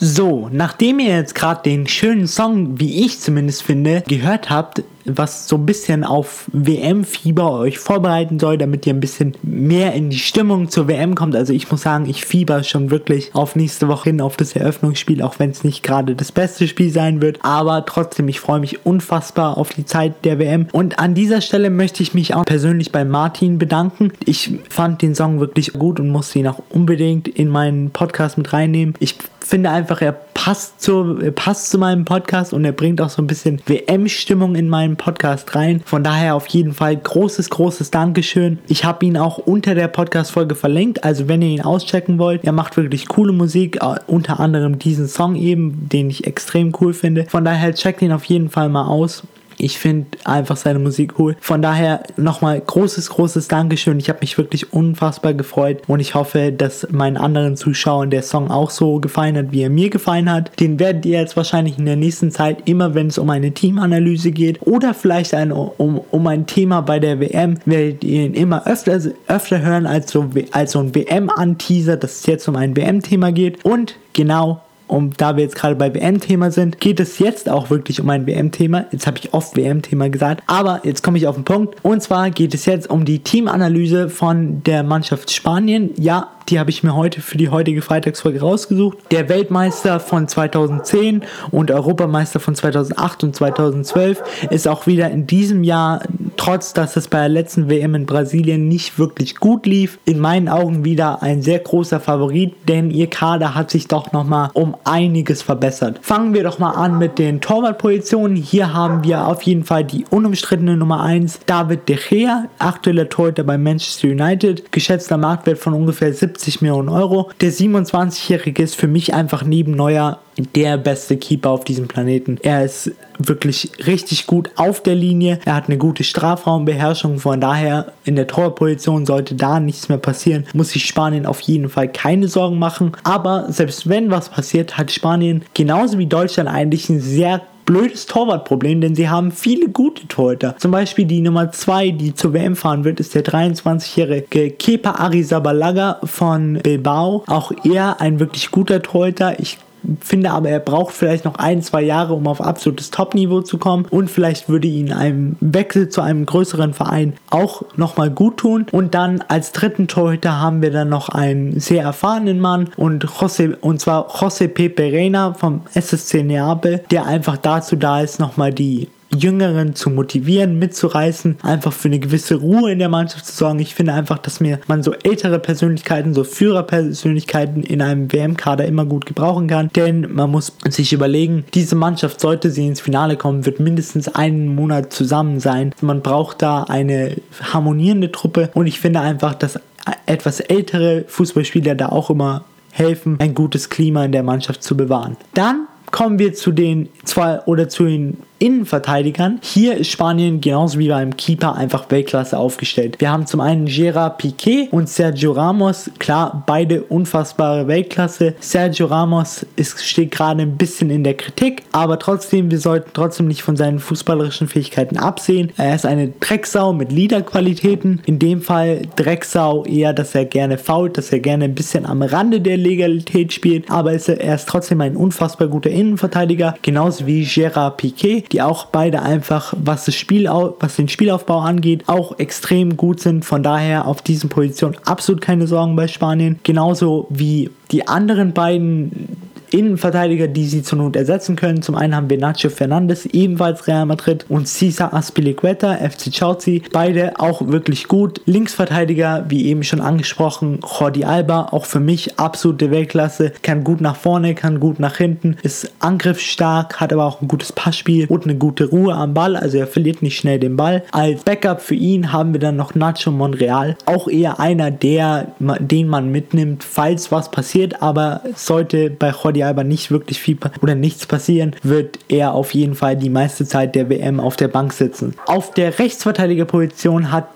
So, 0.02 0.50
nachdem 0.52 1.00
ihr 1.00 1.16
jetzt 1.16 1.36
gerade 1.36 1.62
den 1.64 1.86
schönen 1.86 2.28
Song, 2.28 2.80
wie 2.80 3.06
ich 3.06 3.20
zumindest 3.20 3.64
finde, 3.64 4.02
gehört 4.08 4.50
habt, 4.50 4.84
was 5.04 5.48
so 5.48 5.58
ein 5.58 5.66
bisschen 5.66 6.04
auf 6.04 6.46
WM-Fieber 6.54 7.52
euch 7.52 7.80
vorbereiten 7.80 8.40
soll, 8.40 8.58
damit 8.58 8.86
ihr 8.86 8.94
ein 8.94 9.00
bisschen 9.00 9.36
mehr 9.42 9.94
in 9.94 10.10
die 10.10 10.20
Stimmung 10.20 10.70
zur 10.70 10.88
WM 10.88 11.16
kommt. 11.16 11.36
Also 11.36 11.52
ich 11.52 11.70
muss 11.70 11.82
sagen, 11.82 12.08
ich 12.08 12.26
fieber 12.26 12.64
schon 12.64 12.92
wirklich 12.92 13.34
auf 13.34 13.56
nächste 13.56 13.88
Woche 13.88 14.10
hin, 14.10 14.22
auf 14.22 14.38
das 14.38 14.56
Eröffnungsspiel, 14.56 15.22
auch 15.22 15.40
wenn 15.40 15.50
es 15.50 15.64
nicht 15.64 15.84
gerade 15.84 16.16
das 16.16 16.32
beste 16.32 16.68
Spiel 16.68 16.92
sein 16.92 17.22
wird. 17.22 17.40
Aber 17.42 17.86
trotzdem, 17.86 18.28
ich 18.28 18.40
freue 18.40 18.60
mich 18.60 18.86
unfassbar 18.86 19.58
auf 19.58 19.70
die 19.70 19.86
Zeit 19.86 20.26
der 20.26 20.40
WM. 20.40 20.68
Und 20.72 21.00
an 21.00 21.14
dieser 21.14 21.42
Stelle 21.42 21.70
möchte 21.70 22.04
ich 22.04 22.14
mich 22.14 22.36
auch 22.36 22.46
persönlich 22.46 22.92
bei 22.92 23.04
Martin 23.04 23.58
bedanken. 23.58 24.12
Ich 24.26 24.52
fand 24.70 25.02
den 25.02 25.16
Song 25.16 25.40
wirklich 25.40 25.74
gut 25.74 26.00
und 26.00 26.10
musste 26.10 26.40
ihn 26.40 26.48
auch 26.48 26.62
unbedingt 26.70 27.28
in 27.28 27.50
meinen 27.50 27.90
Podcast 27.90 28.38
mit 28.38 28.54
reinnehmen. 28.54 28.94
Ich 29.00 29.16
finde 29.50 29.72
einfach, 29.72 30.02
er 30.02 30.12
passt 30.12 30.82
zu, 30.82 31.18
passt 31.36 31.70
zu 31.72 31.78
meinem 31.80 32.06
Podcast 32.06 32.54
und 32.54 32.64
er 32.64 32.72
bringt 32.72 33.02
auch 33.02 33.10
so 33.10 33.22
ein 33.22 33.28
bisschen 33.28 33.62
WM-Stimmung 33.66 34.56
in 34.56 34.70
meinen 34.70 34.96
Podcast 34.96 35.56
rein. 35.56 35.82
Von 35.86 36.04
daher 36.04 36.36
auf 36.36 36.48
jeden 36.48 36.74
Fall 36.74 36.96
großes, 36.96 37.50
großes 37.50 37.92
Dankeschön. 37.92 38.60
Ich 38.68 38.86
habe 38.86 39.06
ihn 39.06 39.18
auch 39.18 39.38
unter 39.40 39.76
der 39.76 39.88
Podcast-Folge 39.88 40.56
verlinkt, 40.56 41.04
also 41.04 41.28
wenn 41.28 41.42
ihr 41.42 41.50
ihn 41.50 41.62
auschecken 41.62 42.20
wollt. 42.20 42.46
Er 42.46 42.52
macht 42.52 42.78
wirklich 42.78 43.08
coole 43.08 43.34
Musik, 43.34 43.78
äh, 43.82 43.96
unter 44.08 44.40
anderem 44.40 44.80
diesen 44.80 45.08
Song 45.08 45.36
eben, 45.36 45.90
den 45.90 46.10
ich 46.10 46.28
extrem 46.28 46.72
cool 46.80 46.94
finde. 46.94 47.26
Von 47.26 47.44
daher 47.44 47.74
checkt 47.74 48.02
ihn 48.02 48.12
auf 48.12 48.26
jeden 48.26 48.50
Fall 48.50 48.70
mal 48.70 48.86
aus. 48.86 49.24
Ich 49.62 49.78
finde 49.78 50.08
einfach 50.24 50.56
seine 50.56 50.80
Musik 50.80 51.20
cool. 51.20 51.36
Von 51.42 51.62
daher 51.62 52.04
nochmal 52.16 52.60
großes, 52.60 53.10
großes 53.10 53.50
Dankeschön. 53.50 54.00
Ich 54.00 54.08
habe 54.08 54.20
mich 54.22 54.38
wirklich 54.38 54.72
unfassbar 54.72 55.34
gefreut 55.34 55.82
und 55.88 56.00
ich 56.00 56.16
hoffe, 56.16 56.54
dass 56.54 56.88
meinen 56.92 57.18
anderen 57.18 57.58
Zuschauern 57.58 58.10
der 58.10 58.24
Song 58.24 58.50
auch 58.50 58.70
so 58.70 59.00
gefallen 59.00 59.36
hat, 59.36 59.52
wie 59.52 59.64
er 59.64 59.70
mir 59.70 59.90
gefallen 59.90 60.32
hat. 60.32 60.58
Den 60.62 60.80
werdet 60.80 61.06
ihr 61.06 61.20
jetzt 61.20 61.36
wahrscheinlich 61.36 61.78
in 61.78 61.86
der 61.86 61.98
nächsten 61.98 62.32
Zeit 62.32 62.70
immer, 62.70 62.96
wenn 62.96 63.08
es 63.08 63.18
um 63.18 63.30
eine 63.30 63.52
Teamanalyse 63.52 64.32
geht 64.32 64.66
oder 64.66 64.94
vielleicht 64.94 65.34
ein, 65.34 65.52
um, 65.52 66.00
um 66.10 66.28
ein 66.28 66.46
Thema 66.46 66.80
bei 66.82 67.00
der 67.00 67.20
WM, 67.20 67.58
werdet 67.66 68.06
ihr 68.06 68.28
ihn 68.28 68.36
immer 68.36 68.66
öfter, 68.66 68.98
öfter 69.28 69.62
hören 69.62 69.86
als 69.86 70.12
so, 70.12 70.30
als 70.52 70.72
so 70.72 70.80
ein 70.80 70.96
WM-Anteaser, 70.96 71.98
dass 71.98 72.22
es 72.22 72.26
jetzt 72.28 72.48
um 72.48 72.56
ein 72.56 72.78
WM-Thema 72.78 73.34
geht. 73.34 73.66
Und 73.66 73.98
genau 74.14 74.62
und 74.90 75.22
da 75.22 75.38
wir 75.38 75.44
jetzt 75.44 75.56
gerade 75.56 75.76
bei 75.76 75.94
WM-Thema 75.94 76.50
sind, 76.50 76.80
geht 76.80 77.00
es 77.00 77.20
jetzt 77.20 77.48
auch 77.48 77.70
wirklich 77.70 78.02
um 78.02 78.10
ein 78.10 78.26
WM-Thema. 78.26 78.86
Jetzt 78.92 79.06
habe 79.06 79.20
ich 79.20 79.34
oft 79.36 79.56
WM-Thema 79.56 80.10
gesagt, 80.10 80.44
aber 80.48 80.82
jetzt 80.84 81.04
komme 81.04 81.20
ich 81.20 81.28
auf 81.28 81.36
den 81.36 81.46
Punkt. 81.46 81.76
Und 81.84 82.02
zwar 82.02 82.32
geht 82.32 82.56
es 82.56 82.66
jetzt 82.66 82.90
um 82.90 83.06
die 83.06 83.20
Teamanalyse 83.20 84.10
von 84.10 84.64
der 84.64 84.82
Mannschaft 84.82 85.32
Spanien. 85.32 85.92
Ja, 86.00 86.32
die 86.50 86.58
habe 86.60 86.72
ich 86.72 86.82
mir 86.82 86.96
heute 86.96 87.22
für 87.22 87.38
die 87.38 87.50
heutige 87.50 87.84
Freitagsfolge 87.84 88.42
rausgesucht. 88.42 88.98
Der 89.12 89.30
Weltmeister 89.30 90.00
von 90.00 90.28
2010 90.28 91.22
und 91.52 91.70
Europameister 91.70 92.40
von 92.40 92.56
2008 92.56 93.24
und 93.24 93.36
2012 93.36 94.24
ist 94.50 94.68
auch 94.68 94.88
wieder 94.88 95.12
in 95.12 95.28
diesem 95.28 95.64
Jahr 95.64 96.02
trotz 96.40 96.74
dass 96.74 96.96
es 96.96 97.10
bei 97.10 97.20
der 97.20 97.30
letzten 97.30 97.70
WM 97.70 97.96
in 97.96 98.06
Brasilien 98.06 98.68
nicht 98.68 98.98
wirklich 98.98 99.36
gut 99.36 99.66
lief, 99.66 100.00
in 100.06 100.20
meinen 100.20 100.48
Augen 100.48 100.86
wieder 100.86 101.22
ein 101.22 101.42
sehr 101.42 101.60
großer 101.60 102.00
Favorit, 102.00 102.56
denn 102.68 102.92
ihr 102.92 103.08
Kader 103.08 103.56
hat 103.56 103.70
sich 103.70 103.88
doch 103.88 104.14
nochmal 104.14 104.50
um 104.54 104.76
einiges 104.84 105.42
verbessert. 105.42 106.00
Fangen 106.02 106.34
wir 106.34 106.44
doch 106.44 106.60
mal 106.60 106.72
an 106.72 106.98
mit 106.98 107.20
den 107.20 107.42
Torwartpositionen. 107.42 108.36
Hier 108.36 108.74
haben 108.74 109.04
wir 109.04 109.28
auf 109.28 109.42
jeden 109.44 109.64
Fall 109.64 109.84
die 109.84 110.06
unumstrittene 110.10 110.78
Nummer 110.78 111.02
1, 111.02 111.42
David 111.46 111.88
De 111.90 111.98
Gea, 111.98 112.46
aktueller 112.60 113.10
Torhüter 113.10 113.44
bei 113.44 113.58
Manchester 113.58 114.08
United, 114.08 114.72
geschätzter 114.72 115.18
Marktwert 115.18 115.60
von 115.60 115.74
ungefähr 115.74 116.14
70 116.14 116.62
Millionen 116.62 116.90
Euro. 116.90 117.30
Der 117.42 117.52
27-Jährige 117.52 118.64
ist 118.64 118.76
für 118.76 118.88
mich 118.88 119.14
einfach 119.14 119.44
neben 119.44 119.72
Neuer 119.72 120.20
der 120.40 120.78
beste 120.78 121.18
Keeper 121.18 121.50
auf 121.50 121.64
diesem 121.64 121.88
Planeten. 121.88 122.38
Er 122.42 122.64
ist 122.64 122.92
wirklich 123.18 123.72
richtig 123.86 124.28
gut 124.28 124.50
auf 124.56 124.82
der 124.82 124.96
Linie. 124.96 125.40
Er 125.46 125.56
hat 125.56 125.68
eine 125.68 125.78
gute 125.78 126.04
Strafraumbeherrschung. 126.04 127.20
Von 127.20 127.42
daher 127.42 127.92
in 128.06 128.16
der 128.16 128.28
Torposition 128.28 129.06
sollte 129.06 129.36
da 129.36 129.60
nichts 129.60 129.90
mehr 129.90 129.98
passieren. 129.98 130.46
Muss 130.54 130.70
sich 130.70 130.86
Spanien 130.86 131.26
auf 131.26 131.42
jeden 131.42 131.70
Fall 131.70 131.90
keine 131.92 132.28
Sorgen 132.28 132.60
machen. 132.60 132.94
Aber 133.04 133.52
selbst 133.52 133.90
wenn 133.90 134.10
was 134.10 134.30
passiert, 134.30 134.78
hat 134.78 134.92
Spanien 134.92 135.44
genauso 135.54 135.98
wie 135.98 136.06
Deutschland 136.06 136.50
eigentlich 136.50 136.90
ein 136.90 137.02
sehr 137.02 137.42
blödes 137.70 138.08
Torwartproblem, 138.08 138.82
denn 138.82 138.96
sie 138.96 139.10
haben 139.10 139.32
viele 139.32 139.70
gute 139.70 140.08
Torhüter. 140.08 140.56
Zum 140.58 140.72
Beispiel 140.72 141.06
die 141.06 141.22
Nummer 141.22 141.52
2, 141.52 141.92
die 141.92 142.16
zur 142.16 142.34
WM 142.34 142.56
fahren 142.56 142.84
wird, 142.84 143.00
ist 143.00 143.14
der 143.14 143.24
23-jährige 143.24 144.50
Kepa 144.50 144.94
Arrizabalaga 144.94 146.00
von 146.04 146.54
Bilbao. 146.64 147.24
Auch 147.28 147.52
er 147.64 148.02
ein 148.02 148.20
wirklich 148.20 148.50
guter 148.50 148.82
Torhüter. 148.82 149.40
Ich 149.40 149.60
finde 150.02 150.32
aber, 150.32 150.50
er 150.50 150.60
braucht 150.60 150.94
vielleicht 150.94 151.26
noch 151.26 151.36
ein, 151.36 151.62
zwei 151.62 151.82
Jahre, 151.82 152.14
um 152.14 152.28
auf 152.28 152.42
absolutes 152.42 152.92
Top-Niveau 152.92 153.42
zu 153.42 153.58
kommen 153.58 153.86
und 153.90 154.10
vielleicht 154.10 154.50
würde 154.50 154.68
ihn 154.68 154.92
einem 154.92 155.36
Wechsel 155.40 155.90
zu 155.90 156.02
einem 156.02 156.26
größeren 156.26 156.74
Verein 156.74 157.14
auch 157.30 157.64
nochmal 157.76 158.10
gut 158.10 158.38
tun. 158.38 158.66
Und 158.72 158.94
dann 158.94 159.24
als 159.28 159.52
dritten 159.52 159.88
Torhüter 159.88 160.40
haben 160.40 160.62
wir 160.62 160.72
dann 160.72 160.90
noch 160.90 161.10
einen 161.10 161.60
sehr 161.60 161.84
erfahrenen 161.84 162.40
Mann 162.40 162.70
und 162.78 163.06
José, 163.06 163.56
und 163.60 163.80
zwar 163.80 164.10
José 164.10 164.48
Pepe 164.48 164.92
Reina 164.92 165.34
vom 165.34 165.62
SSC 165.74 166.24
Neapel, 166.24 166.84
der 166.92 167.06
einfach 167.06 167.38
dazu 167.38 167.76
da 167.76 168.02
ist, 168.02 168.20
nochmal 168.20 168.54
die 168.54 168.88
Jüngeren 169.16 169.76
zu 169.76 169.90
motivieren, 169.90 170.60
mitzureißen, 170.60 171.38
einfach 171.42 171.74
für 171.74 171.88
eine 171.88 172.00
gewisse 172.00 172.36
Ruhe 172.36 172.72
in 172.72 172.80
der 172.80 172.90
Mannschaft 172.90 173.26
zu 173.26 173.34
sorgen. 173.34 173.60
Ich 173.60 173.76
finde 173.76 173.94
einfach, 173.94 174.18
dass 174.18 174.40
mir 174.40 174.60
man 174.68 174.84
so 174.84 174.94
ältere 174.94 175.40
Persönlichkeiten, 175.40 176.14
so 176.14 176.24
Führerpersönlichkeiten 176.24 177.64
in 177.64 177.82
einem 177.82 178.12
WM-Kader 178.12 178.66
immer 178.66 178.86
gut 178.86 179.06
gebrauchen 179.06 179.48
kann, 179.48 179.70
denn 179.76 180.14
man 180.14 180.30
muss 180.30 180.54
sich 180.68 180.94
überlegen, 180.94 181.46
diese 181.54 181.76
Mannschaft, 181.76 182.20
sollte 182.20 182.52
sie 182.52 182.68
ins 182.68 182.82
Finale 182.82 183.18
kommen, 183.18 183.46
wird 183.46 183.60
mindestens 183.60 184.08
einen 184.08 184.54
Monat 184.56 184.94
zusammen 184.94 185.40
sein. 185.40 185.74
Man 185.82 186.02
braucht 186.02 186.42
da 186.42 186.64
eine 186.64 187.16
harmonierende 187.42 188.12
Truppe 188.12 188.50
und 188.54 188.68
ich 188.68 188.80
finde 188.80 189.00
einfach, 189.00 189.34
dass 189.36 189.60
etwas 190.06 190.40
ältere 190.40 191.06
Fußballspieler 191.08 191.76
da 191.76 191.90
auch 191.90 192.10
immer 192.10 192.44
helfen, 192.72 193.18
ein 193.20 193.34
gutes 193.34 193.70
Klima 193.70 194.06
in 194.06 194.12
der 194.12 194.24
Mannschaft 194.24 194.64
zu 194.64 194.78
bewahren. 194.78 195.18
Dann 195.34 195.68
kommen 195.92 196.20
wir 196.20 196.34
zu 196.34 196.52
den 196.52 196.90
zwei 197.04 197.40
oder 197.42 197.70
zu 197.70 197.86
den 197.86 198.18
Innenverteidigern. 198.40 199.40
Hier 199.44 199.76
ist 199.78 199.92
Spanien 199.92 200.40
genauso 200.42 200.80
wie 200.80 200.88
beim 200.88 201.16
Keeper 201.16 201.56
einfach 201.56 201.92
Weltklasse 201.92 202.38
aufgestellt. 202.38 202.96
Wir 203.00 203.12
haben 203.12 203.28
zum 203.28 203.42
einen 203.42 203.66
Gerard 203.66 204.18
Piquet 204.18 204.70
und 204.72 204.88
Sergio 204.88 205.34
Ramos. 205.34 205.92
Klar, 206.00 206.44
beide 206.48 206.84
unfassbare 206.84 207.68
Weltklasse. 207.68 208.36
Sergio 208.40 208.88
Ramos 208.88 209.46
ist, 209.58 209.84
steht 209.86 210.12
gerade 210.12 210.42
ein 210.42 210.58
bisschen 210.58 210.90
in 210.90 211.04
der 211.04 211.16
Kritik, 211.16 211.64
aber 211.74 212.00
trotzdem, 212.00 212.50
wir 212.50 212.60
sollten 212.60 212.92
trotzdem 212.94 213.28
nicht 213.28 213.44
von 213.44 213.58
seinen 213.58 213.80
fußballerischen 213.80 214.48
Fähigkeiten 214.48 214.98
absehen. 214.98 215.52
Er 215.58 215.76
ist 215.76 215.86
eine 215.86 216.08
Drecksau 216.08 216.72
mit 216.72 216.92
Liederqualitäten. 216.92 218.02
In 218.06 218.20
dem 218.20 218.42
Fall 218.42 218.84
Drecksau 218.96 219.66
eher, 219.66 219.92
dass 219.92 220.16
er 220.16 220.26
gerne 220.26 220.58
fault, 220.58 220.98
dass 220.98 221.12
er 221.12 221.20
gerne 221.20 221.46
ein 221.46 221.56
bisschen 221.56 221.86
am 221.86 222.02
Rande 222.02 222.40
der 222.40 222.56
Legalität 222.56 223.34
spielt, 223.34 223.70
aber 223.70 223.92
er, 223.92 224.22
er 224.22 224.36
ist 224.36 224.48
trotzdem 224.48 224.80
ein 224.80 224.96
unfassbar 224.96 225.50
guter 225.50 225.70
Innenverteidiger, 225.80 226.56
genauso 226.62 227.06
wie 227.08 227.24
Gerard 227.24 227.78
Piquet 227.78 228.26
die 228.32 228.42
auch 228.42 228.66
beide 228.66 229.02
einfach, 229.02 229.54
was, 229.58 229.86
das 229.86 229.96
Spiel, 229.96 230.30
was 230.60 230.76
den 230.76 230.90
Spielaufbau 230.90 231.40
angeht, 231.40 231.84
auch 231.88 232.20
extrem 232.20 232.78
gut 232.78 233.00
sind. 233.00 233.26
Von 233.26 233.44
daher 233.44 233.88
auf 233.88 234.02
diesen 234.02 234.30
Positionen 234.30 234.78
absolut 234.86 235.22
keine 235.22 235.48
Sorgen 235.48 235.76
bei 235.76 235.88
Spanien. 235.88 236.40
Genauso 236.44 237.08
wie 237.10 237.50
die 237.72 237.88
anderen 237.88 238.34
beiden 238.34 239.18
Innenverteidiger, 239.54 240.28
die 240.28 240.46
sie 240.46 240.64
zur 240.64 240.78
Not 240.78 240.96
ersetzen 240.96 241.36
können. 241.36 241.62
Zum 241.62 241.76
einen 241.76 241.96
haben 241.96 242.10
wir 242.10 242.18
Nacho 242.18 242.50
Fernandes, 242.50 243.06
ebenfalls 243.06 243.68
Real 243.68 243.86
Madrid, 243.86 244.26
und 244.30 244.48
Cesar 244.48 244.94
Aspilicueta, 244.94 245.76
FC 245.76 246.12
Chelsea. 246.12 246.62
Beide 246.72 247.20
auch 247.20 247.48
wirklich 247.48 247.88
gut. 247.88 248.22
Linksverteidiger, 248.26 249.26
wie 249.30 249.48
eben 249.48 249.64
schon 249.64 249.82
angesprochen, 249.82 250.60
Jordi 250.80 251.04
Alba, 251.04 251.50
auch 251.52 251.66
für 251.66 251.80
mich 251.80 252.20
absolute 252.20 252.72
Weltklasse. 252.72 253.32
Kann 253.42 253.64
gut 253.64 253.82
nach 253.82 253.96
vorne, 253.96 254.36
kann 254.36 254.60
gut 254.60 254.80
nach 254.80 254.98
hinten, 254.98 255.38
ist 255.44 255.72
angriffsstark, 255.80 256.80
hat 256.80 256.94
aber 256.94 257.06
auch 257.06 257.22
ein 257.22 257.28
gutes 257.28 257.52
Passspiel 257.52 258.08
und 258.08 258.24
eine 258.24 258.36
gute 258.36 258.70
Ruhe 258.70 258.94
am 258.94 259.14
Ball, 259.14 259.36
also 259.36 259.58
er 259.58 259.68
verliert 259.68 260.02
nicht 260.02 260.18
schnell 260.18 260.40
den 260.40 260.56
Ball. 260.56 260.84
Als 260.92 261.24
Backup 261.24 261.62
für 261.62 261.76
ihn 261.76 262.12
haben 262.12 262.34
wir 262.34 262.40
dann 262.40 262.56
noch 262.56 262.76
Nacho 262.76 263.12
Monreal, 263.12 263.78
auch 263.86 264.08
eher 264.08 264.40
einer, 264.40 264.72
der, 264.72 265.34
den 265.40 265.88
man 265.88 266.12
mitnimmt, 266.12 266.64
falls 266.64 267.12
was 267.12 267.32
passiert, 267.32 267.82
aber 267.82 268.22
sollte 268.36 268.90
bei 268.90 269.10
Jordi 269.10 269.39
Jordi 269.40 269.44
Alba 269.44 269.64
nicht 269.64 269.92
wirklich 269.92 270.20
viel 270.20 270.38
oder 270.62 270.76
nichts 270.76 271.06
passieren, 271.06 271.56
wird 271.64 272.00
er 272.10 272.34
auf 272.34 272.54
jeden 272.54 272.76
Fall 272.76 272.96
die 272.96 273.10
meiste 273.10 273.46
Zeit 273.46 273.76
der 273.76 273.90
WM 273.90 274.20
auf 274.20 274.36
der 274.36 274.48
Bank 274.48 274.74
sitzen. 274.74 275.16
Auf 275.26 275.54
der 275.54 275.80
Rechtsverteidigerposition 275.80 277.12
hat 277.12 277.28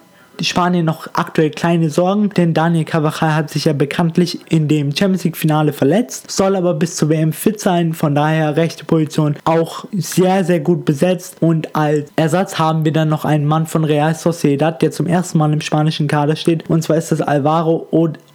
Spanien 0.41 0.85
noch 0.85 1.07
aktuell 1.13 1.51
kleine 1.51 1.91
Sorgen, 1.91 2.29
denn 2.29 2.55
Daniel 2.55 2.85
Carvajal 2.85 3.35
hat 3.35 3.49
sich 3.51 3.65
ja 3.65 3.73
bekanntlich 3.73 4.39
in 4.49 4.67
dem 4.67 4.95
Champions 4.95 5.23
League 5.23 5.37
Finale 5.37 5.73
verletzt, 5.73 6.31
soll 6.31 6.55
aber 6.55 6.73
bis 6.73 6.95
zur 6.95 7.09
WM 7.09 7.33
fit 7.33 7.59
sein, 7.59 7.93
von 7.93 8.15
daher 8.15 8.57
rechte 8.57 8.83
Position 8.83 9.35
auch 9.45 9.85
sehr, 9.91 10.43
sehr 10.43 10.59
gut 10.59 10.85
besetzt 10.85 11.37
und 11.39 11.75
als 11.75 12.11
Ersatz 12.15 12.57
haben 12.57 12.83
wir 12.83 12.91
dann 12.91 13.09
noch 13.09 13.25
einen 13.25 13.45
Mann 13.45 13.67
von 13.67 13.83
Real 13.83 14.15
Sociedad, 14.15 14.81
der 14.81 14.89
zum 14.89 15.05
ersten 15.05 15.37
Mal 15.37 15.53
im 15.53 15.61
spanischen 15.61 16.07
Kader 16.07 16.35
steht 16.35 16.67
und 16.67 16.81
zwar 16.81 16.97
ist 16.97 17.11
das 17.11 17.21
Alvaro 17.21 17.87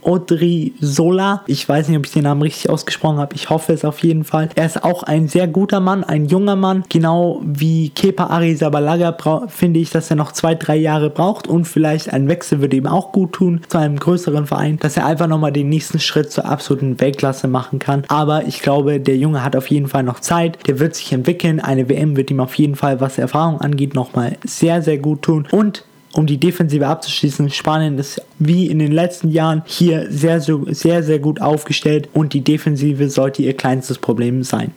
Odrizola. 0.08 1.42
Ich 1.46 1.68
weiß 1.68 1.88
nicht, 1.88 1.98
ob 1.98 2.06
ich 2.06 2.12
den 2.12 2.24
Namen 2.24 2.42
richtig 2.42 2.70
ausgesprochen 2.70 3.18
habe. 3.18 3.34
Ich 3.34 3.50
hoffe 3.50 3.72
es 3.72 3.84
auf 3.84 4.02
jeden 4.02 4.24
Fall. 4.24 4.48
Er 4.54 4.66
ist 4.66 4.82
auch 4.82 5.02
ein 5.02 5.28
sehr 5.28 5.46
guter 5.46 5.80
Mann, 5.80 6.02
ein 6.02 6.26
junger 6.26 6.56
Mann. 6.56 6.84
Genau 6.88 7.42
wie 7.44 7.90
Kepa 7.90 8.24
Arrizabalaga 8.24 9.16
finde 9.48 9.80
ich, 9.80 9.90
dass 9.90 10.10
er 10.10 10.16
noch 10.16 10.32
zwei, 10.32 10.54
drei 10.54 10.76
Jahre 10.76 11.10
braucht 11.10 11.46
und 11.46 11.66
vielleicht 11.66 12.12
ein 12.12 12.28
Wechsel 12.28 12.60
würde 12.60 12.76
ihm 12.76 12.86
auch 12.86 13.12
gut 13.12 13.32
tun 13.32 13.60
zu 13.68 13.78
einem 13.78 13.98
größeren 13.98 14.46
Verein, 14.46 14.78
dass 14.78 14.96
er 14.96 15.04
einfach 15.04 15.26
nochmal 15.26 15.52
den 15.52 15.68
nächsten 15.68 16.00
Schritt 16.00 16.32
zur 16.32 16.46
absoluten 16.46 16.98
Weltklasse 17.00 17.48
machen 17.48 17.78
kann. 17.78 18.04
Aber 18.08 18.46
ich 18.46 18.62
glaube, 18.62 19.00
der 19.00 19.16
Junge 19.16 19.44
hat 19.44 19.56
auf 19.56 19.66
jeden 19.66 19.88
Fall 19.88 20.02
noch 20.02 20.20
Zeit. 20.20 20.66
Der 20.66 20.80
wird 20.80 20.94
sich 20.94 21.12
entwickeln. 21.12 21.60
Eine 21.60 21.88
WM 21.88 22.16
wird 22.16 22.30
ihm 22.30 22.40
auf 22.40 22.54
jeden 22.54 22.76
Fall, 22.76 23.00
was 23.00 23.18
Erfahrung 23.18 23.60
angeht, 23.60 23.94
nochmal 23.94 24.38
sehr, 24.44 24.82
sehr 24.82 24.98
gut 24.98 25.22
tun. 25.22 25.46
Und 25.50 25.84
um 26.12 26.26
die 26.26 26.38
Defensive 26.38 26.86
abzuschließen. 26.86 27.50
Spanien 27.50 27.98
ist 27.98 28.22
wie 28.38 28.66
in 28.66 28.78
den 28.78 28.92
letzten 28.92 29.28
Jahren 29.28 29.62
hier 29.66 30.06
sehr, 30.10 30.40
sehr, 30.40 31.02
sehr 31.02 31.18
gut 31.18 31.40
aufgestellt 31.40 32.08
und 32.12 32.32
die 32.32 32.42
Defensive 32.42 33.10
sollte 33.10 33.42
ihr 33.42 33.56
kleinstes 33.56 33.98
Problem 33.98 34.42
sein. 34.42 34.72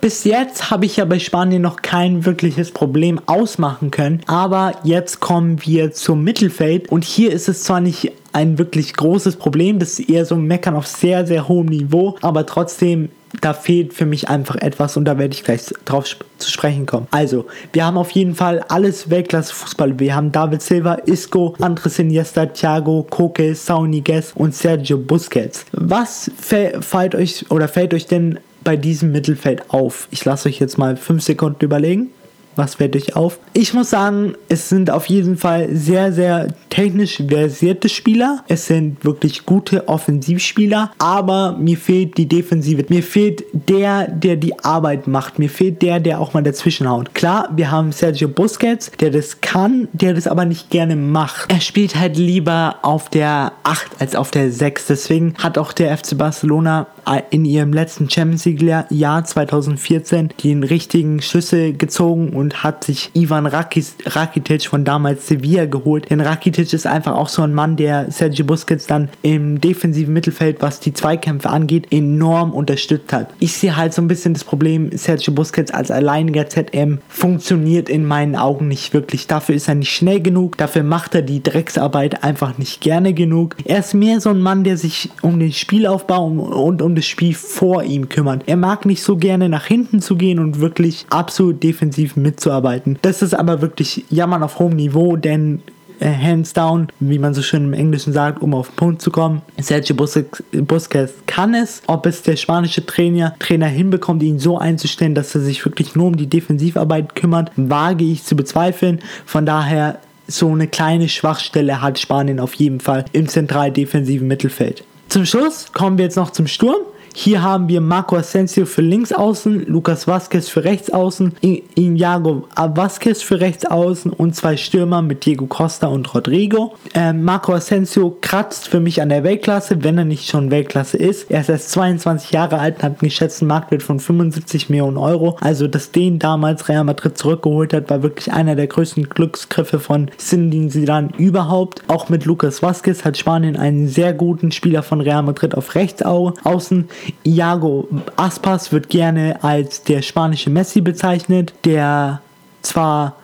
Bis 0.00 0.24
jetzt 0.24 0.70
habe 0.70 0.84
ich 0.84 0.98
ja 0.98 1.06
bei 1.06 1.18
Spanien 1.18 1.62
noch 1.62 1.80
kein 1.80 2.26
wirkliches 2.26 2.70
Problem 2.72 3.20
ausmachen 3.24 3.90
können, 3.90 4.20
aber 4.26 4.74
jetzt 4.84 5.20
kommen 5.20 5.64
wir 5.64 5.92
zum 5.92 6.22
Mittelfeld 6.22 6.92
und 6.92 7.04
hier 7.04 7.32
ist 7.32 7.48
es 7.48 7.62
zwar 7.62 7.80
nicht 7.80 8.12
ein 8.34 8.58
wirklich 8.58 8.92
großes 8.92 9.36
Problem, 9.36 9.78
das 9.78 9.98
ist 9.98 10.10
eher 10.10 10.26
so 10.26 10.34
ein 10.34 10.42
Meckern 10.44 10.74
auf 10.74 10.86
sehr, 10.86 11.26
sehr 11.26 11.48
hohem 11.48 11.66
Niveau, 11.66 12.16
aber 12.20 12.44
trotzdem 12.44 13.08
da 13.40 13.52
fehlt 13.52 13.92
für 13.92 14.06
mich 14.06 14.28
einfach 14.28 14.56
etwas 14.56 14.96
und 14.96 15.04
da 15.04 15.18
werde 15.18 15.34
ich 15.34 15.44
gleich 15.44 15.62
drauf 15.84 16.16
zu 16.38 16.50
sprechen 16.50 16.86
kommen. 16.86 17.06
Also, 17.10 17.46
wir 17.72 17.84
haben 17.84 17.98
auf 17.98 18.10
jeden 18.12 18.34
Fall 18.34 18.64
alles 18.68 19.10
Weltklasse 19.10 19.54
Fußball. 19.54 19.98
Wir 19.98 20.14
haben 20.14 20.32
David 20.32 20.62
Silva, 20.62 20.94
Isco, 21.06 21.54
Andres 21.60 21.98
Iniesta, 21.98 22.46
Thiago, 22.46 23.06
Koke, 23.08 23.54
Sauniguez 23.54 24.32
und 24.34 24.54
Sergio 24.54 24.98
Busquets. 24.98 25.66
Was 25.72 26.30
fällt 26.38 27.14
euch 27.14 27.50
oder 27.50 27.68
fällt 27.68 27.92
euch 27.94 28.06
denn 28.06 28.38
bei 28.62 28.76
diesem 28.76 29.12
Mittelfeld 29.12 29.68
auf? 29.68 30.08
Ich 30.10 30.24
lasse 30.24 30.48
euch 30.48 30.58
jetzt 30.58 30.78
mal 30.78 30.96
5 30.96 31.22
Sekunden 31.22 31.64
überlegen. 31.64 32.10
Was 32.56 32.76
fällt 32.76 32.96
euch 32.96 33.16
auf? 33.16 33.38
Ich 33.52 33.74
muss 33.74 33.90
sagen, 33.90 34.34
es 34.48 34.68
sind 34.68 34.90
auf 34.90 35.06
jeden 35.06 35.36
Fall 35.36 35.68
sehr, 35.74 36.12
sehr 36.12 36.48
technisch 36.70 37.22
versierte 37.28 37.88
Spieler. 37.88 38.42
Es 38.48 38.66
sind 38.66 39.04
wirklich 39.04 39.46
gute 39.46 39.88
Offensivspieler, 39.88 40.90
aber 40.98 41.56
mir 41.58 41.76
fehlt 41.76 42.16
die 42.18 42.26
Defensive. 42.26 42.84
Mir 42.88 43.02
fehlt 43.02 43.44
der, 43.52 44.08
der 44.08 44.36
die 44.36 44.58
Arbeit 44.64 45.06
macht. 45.06 45.38
Mir 45.38 45.50
fehlt 45.50 45.82
der, 45.82 46.00
der 46.00 46.20
auch 46.20 46.34
mal 46.34 46.42
dazwischen 46.42 46.88
haut. 46.88 47.14
Klar, 47.14 47.48
wir 47.54 47.70
haben 47.70 47.92
Sergio 47.92 48.28
Busquets, 48.28 48.90
der 49.00 49.10
das 49.10 49.40
kann, 49.40 49.88
der 49.92 50.14
das 50.14 50.26
aber 50.26 50.44
nicht 50.44 50.70
gerne 50.70 50.96
macht. 50.96 51.52
Er 51.52 51.60
spielt 51.60 51.96
halt 51.96 52.16
lieber 52.16 52.76
auf 52.82 53.08
der 53.08 53.52
8 53.62 54.00
als 54.00 54.16
auf 54.16 54.30
der 54.30 54.50
6. 54.50 54.86
Deswegen 54.88 55.34
hat 55.38 55.58
auch 55.58 55.72
der 55.72 55.96
FC 55.96 56.18
Barcelona 56.18 56.86
in 57.30 57.44
ihrem 57.44 57.72
letzten 57.72 58.08
Champions 58.08 58.44
League 58.46 58.62
Jahr 58.90 59.24
2014 59.24 60.30
den 60.42 60.62
richtigen 60.64 61.20
Schlüssel 61.20 61.74
gezogen 61.74 62.30
und 62.30 62.43
hat 62.52 62.84
sich 62.84 63.10
Ivan 63.14 63.46
Rakitic 63.46 64.66
von 64.66 64.84
damals 64.84 65.26
Sevilla 65.26 65.66
geholt. 65.66 66.10
Denn 66.10 66.20
Rakitic 66.20 66.72
ist 66.72 66.86
einfach 66.86 67.14
auch 67.14 67.28
so 67.28 67.42
ein 67.42 67.54
Mann, 67.54 67.76
der 67.76 68.10
Sergio 68.10 68.44
Busquets 68.44 68.86
dann 68.86 69.08
im 69.22 69.60
defensiven 69.60 70.12
Mittelfeld, 70.12 70.60
was 70.60 70.80
die 70.80 70.92
Zweikämpfe 70.92 71.48
angeht, 71.48 71.86
enorm 71.90 72.52
unterstützt 72.52 73.12
hat. 73.12 73.28
Ich 73.38 73.54
sehe 73.54 73.76
halt 73.76 73.94
so 73.94 74.02
ein 74.02 74.08
bisschen 74.08 74.34
das 74.34 74.44
Problem, 74.44 74.90
Sergio 74.96 75.32
Busquets 75.32 75.72
als 75.72 75.90
alleiniger 75.90 76.48
ZM 76.48 76.98
funktioniert 77.08 77.88
in 77.88 78.04
meinen 78.04 78.36
Augen 78.36 78.68
nicht 78.68 78.92
wirklich. 78.92 79.26
Dafür 79.26 79.54
ist 79.54 79.68
er 79.68 79.74
nicht 79.76 79.92
schnell 79.92 80.20
genug, 80.20 80.58
dafür 80.58 80.82
macht 80.82 81.14
er 81.14 81.22
die 81.22 81.42
Drecksarbeit 81.42 82.24
einfach 82.24 82.58
nicht 82.58 82.80
gerne 82.80 83.14
genug. 83.14 83.56
Er 83.64 83.78
ist 83.78 83.94
mehr 83.94 84.20
so 84.20 84.30
ein 84.30 84.40
Mann, 84.40 84.64
der 84.64 84.76
sich 84.76 85.10
um 85.22 85.38
den 85.38 85.52
Spielaufbau 85.52 86.26
und 86.26 86.82
um 86.82 86.94
das 86.94 87.06
Spiel 87.06 87.34
vor 87.34 87.84
ihm 87.84 88.08
kümmert. 88.08 88.42
Er 88.46 88.56
mag 88.56 88.84
nicht 88.84 89.02
so 89.02 89.16
gerne 89.16 89.48
nach 89.48 89.66
hinten 89.66 90.00
zu 90.00 90.16
gehen 90.16 90.38
und 90.38 90.60
wirklich 90.60 91.06
absolut 91.10 91.62
defensiv 91.62 92.16
mitzuarbeiten. 92.34 92.98
Das 93.02 93.22
ist 93.22 93.34
aber 93.34 93.60
wirklich 93.60 94.04
Jammern 94.10 94.42
auf 94.42 94.58
hohem 94.58 94.76
Niveau, 94.76 95.16
denn 95.16 95.62
äh, 96.00 96.12
hands 96.12 96.52
down, 96.52 96.88
wie 97.00 97.18
man 97.18 97.34
so 97.34 97.42
schön 97.42 97.64
im 97.64 97.72
Englischen 97.72 98.12
sagt, 98.12 98.42
um 98.42 98.54
auf 98.54 98.68
den 98.68 98.76
Punkt 98.76 99.02
zu 99.02 99.10
kommen. 99.10 99.42
Sergio 99.60 99.94
Busquets 99.96 101.14
kann 101.26 101.54
es. 101.54 101.82
Ob 101.86 102.06
es 102.06 102.22
der 102.22 102.36
spanische 102.36 102.84
Trainer, 102.84 103.34
Trainer 103.38 103.66
hinbekommt, 103.66 104.22
ihn 104.22 104.38
so 104.38 104.58
einzustellen, 104.58 105.14
dass 105.14 105.34
er 105.34 105.40
sich 105.40 105.64
wirklich 105.64 105.94
nur 105.94 106.06
um 106.08 106.16
die 106.16 106.26
Defensivarbeit 106.26 107.14
kümmert, 107.14 107.52
wage 107.56 108.04
ich 108.04 108.24
zu 108.24 108.34
bezweifeln. 108.34 109.00
Von 109.24 109.46
daher 109.46 109.98
so 110.26 110.50
eine 110.50 110.66
kleine 110.66 111.08
Schwachstelle 111.08 111.80
hat 111.80 111.98
Spanien 111.98 112.40
auf 112.40 112.54
jeden 112.54 112.80
Fall 112.80 113.04
im 113.12 113.28
zentral 113.28 113.70
defensiven 113.70 114.26
Mittelfeld. 114.26 114.84
Zum 115.08 115.26
Schluss 115.26 115.72
kommen 115.72 115.98
wir 115.98 116.06
jetzt 116.06 116.16
noch 116.16 116.30
zum 116.30 116.46
Sturm. 116.46 116.80
Hier 117.16 117.42
haben 117.42 117.68
wir 117.68 117.80
Marco 117.80 118.16
Asensio 118.16 118.66
für 118.66 118.82
links 118.82 119.12
außen, 119.12 119.66
Lucas 119.66 120.08
Vazquez 120.08 120.48
für 120.48 120.64
rechts 120.64 120.90
außen, 120.90 121.36
Iago 121.76 122.48
Vazquez 122.56 123.22
für 123.22 123.38
rechts 123.40 123.64
außen 123.64 124.12
und 124.12 124.34
zwei 124.34 124.56
Stürmer 124.56 125.00
mit 125.00 125.24
Diego 125.24 125.46
Costa 125.46 125.86
und 125.86 126.12
Rodrigo. 126.12 126.74
Ähm, 126.92 127.22
Marco 127.22 127.54
Asensio 127.54 128.18
kratzt 128.20 128.66
für 128.66 128.80
mich 128.80 129.00
an 129.00 129.10
der 129.10 129.22
Weltklasse, 129.22 129.84
wenn 129.84 129.96
er 129.96 130.04
nicht 130.04 130.28
schon 130.28 130.50
Weltklasse 130.50 130.96
ist. 130.96 131.30
Er 131.30 131.42
ist 131.42 131.50
erst 131.50 131.70
22 131.70 132.32
Jahre 132.32 132.58
alt 132.58 132.78
und 132.78 132.82
hat 132.82 132.92
einen 132.94 133.08
geschätzten 133.08 133.46
Marktwert 133.46 133.84
von 133.84 134.00
75 134.00 134.68
Millionen 134.68 134.96
Euro. 134.96 135.36
Also, 135.40 135.68
dass 135.68 135.92
den 135.92 136.18
damals 136.18 136.68
Real 136.68 136.82
Madrid 136.82 137.16
zurückgeholt 137.16 137.74
hat, 137.74 137.90
war 137.90 138.02
wirklich 138.02 138.32
einer 138.32 138.56
der 138.56 138.66
größten 138.66 139.08
Glücksgriffe 139.08 139.78
von 139.78 140.10
Zinedine 140.16 140.68
Zidane 140.68 141.10
überhaupt. 141.16 141.84
Auch 141.86 142.08
mit 142.08 142.24
Lucas 142.24 142.60
Vazquez 142.60 143.04
hat 143.04 143.16
Spanien 143.16 143.56
einen 143.56 143.86
sehr 143.86 144.12
guten 144.12 144.50
Spieler 144.50 144.82
von 144.82 145.00
Real 145.00 145.22
Madrid 145.22 145.54
auf 145.54 145.76
rechts 145.76 146.02
außen. 146.02 146.88
Iago 147.24 147.88
Aspas 148.16 148.72
wird 148.72 148.88
gerne 148.88 149.42
als 149.42 149.82
der 149.82 150.02
spanische 150.02 150.50
Messi 150.50 150.80
bezeichnet, 150.80 151.54
der 151.64 152.20
zwar 152.62 153.16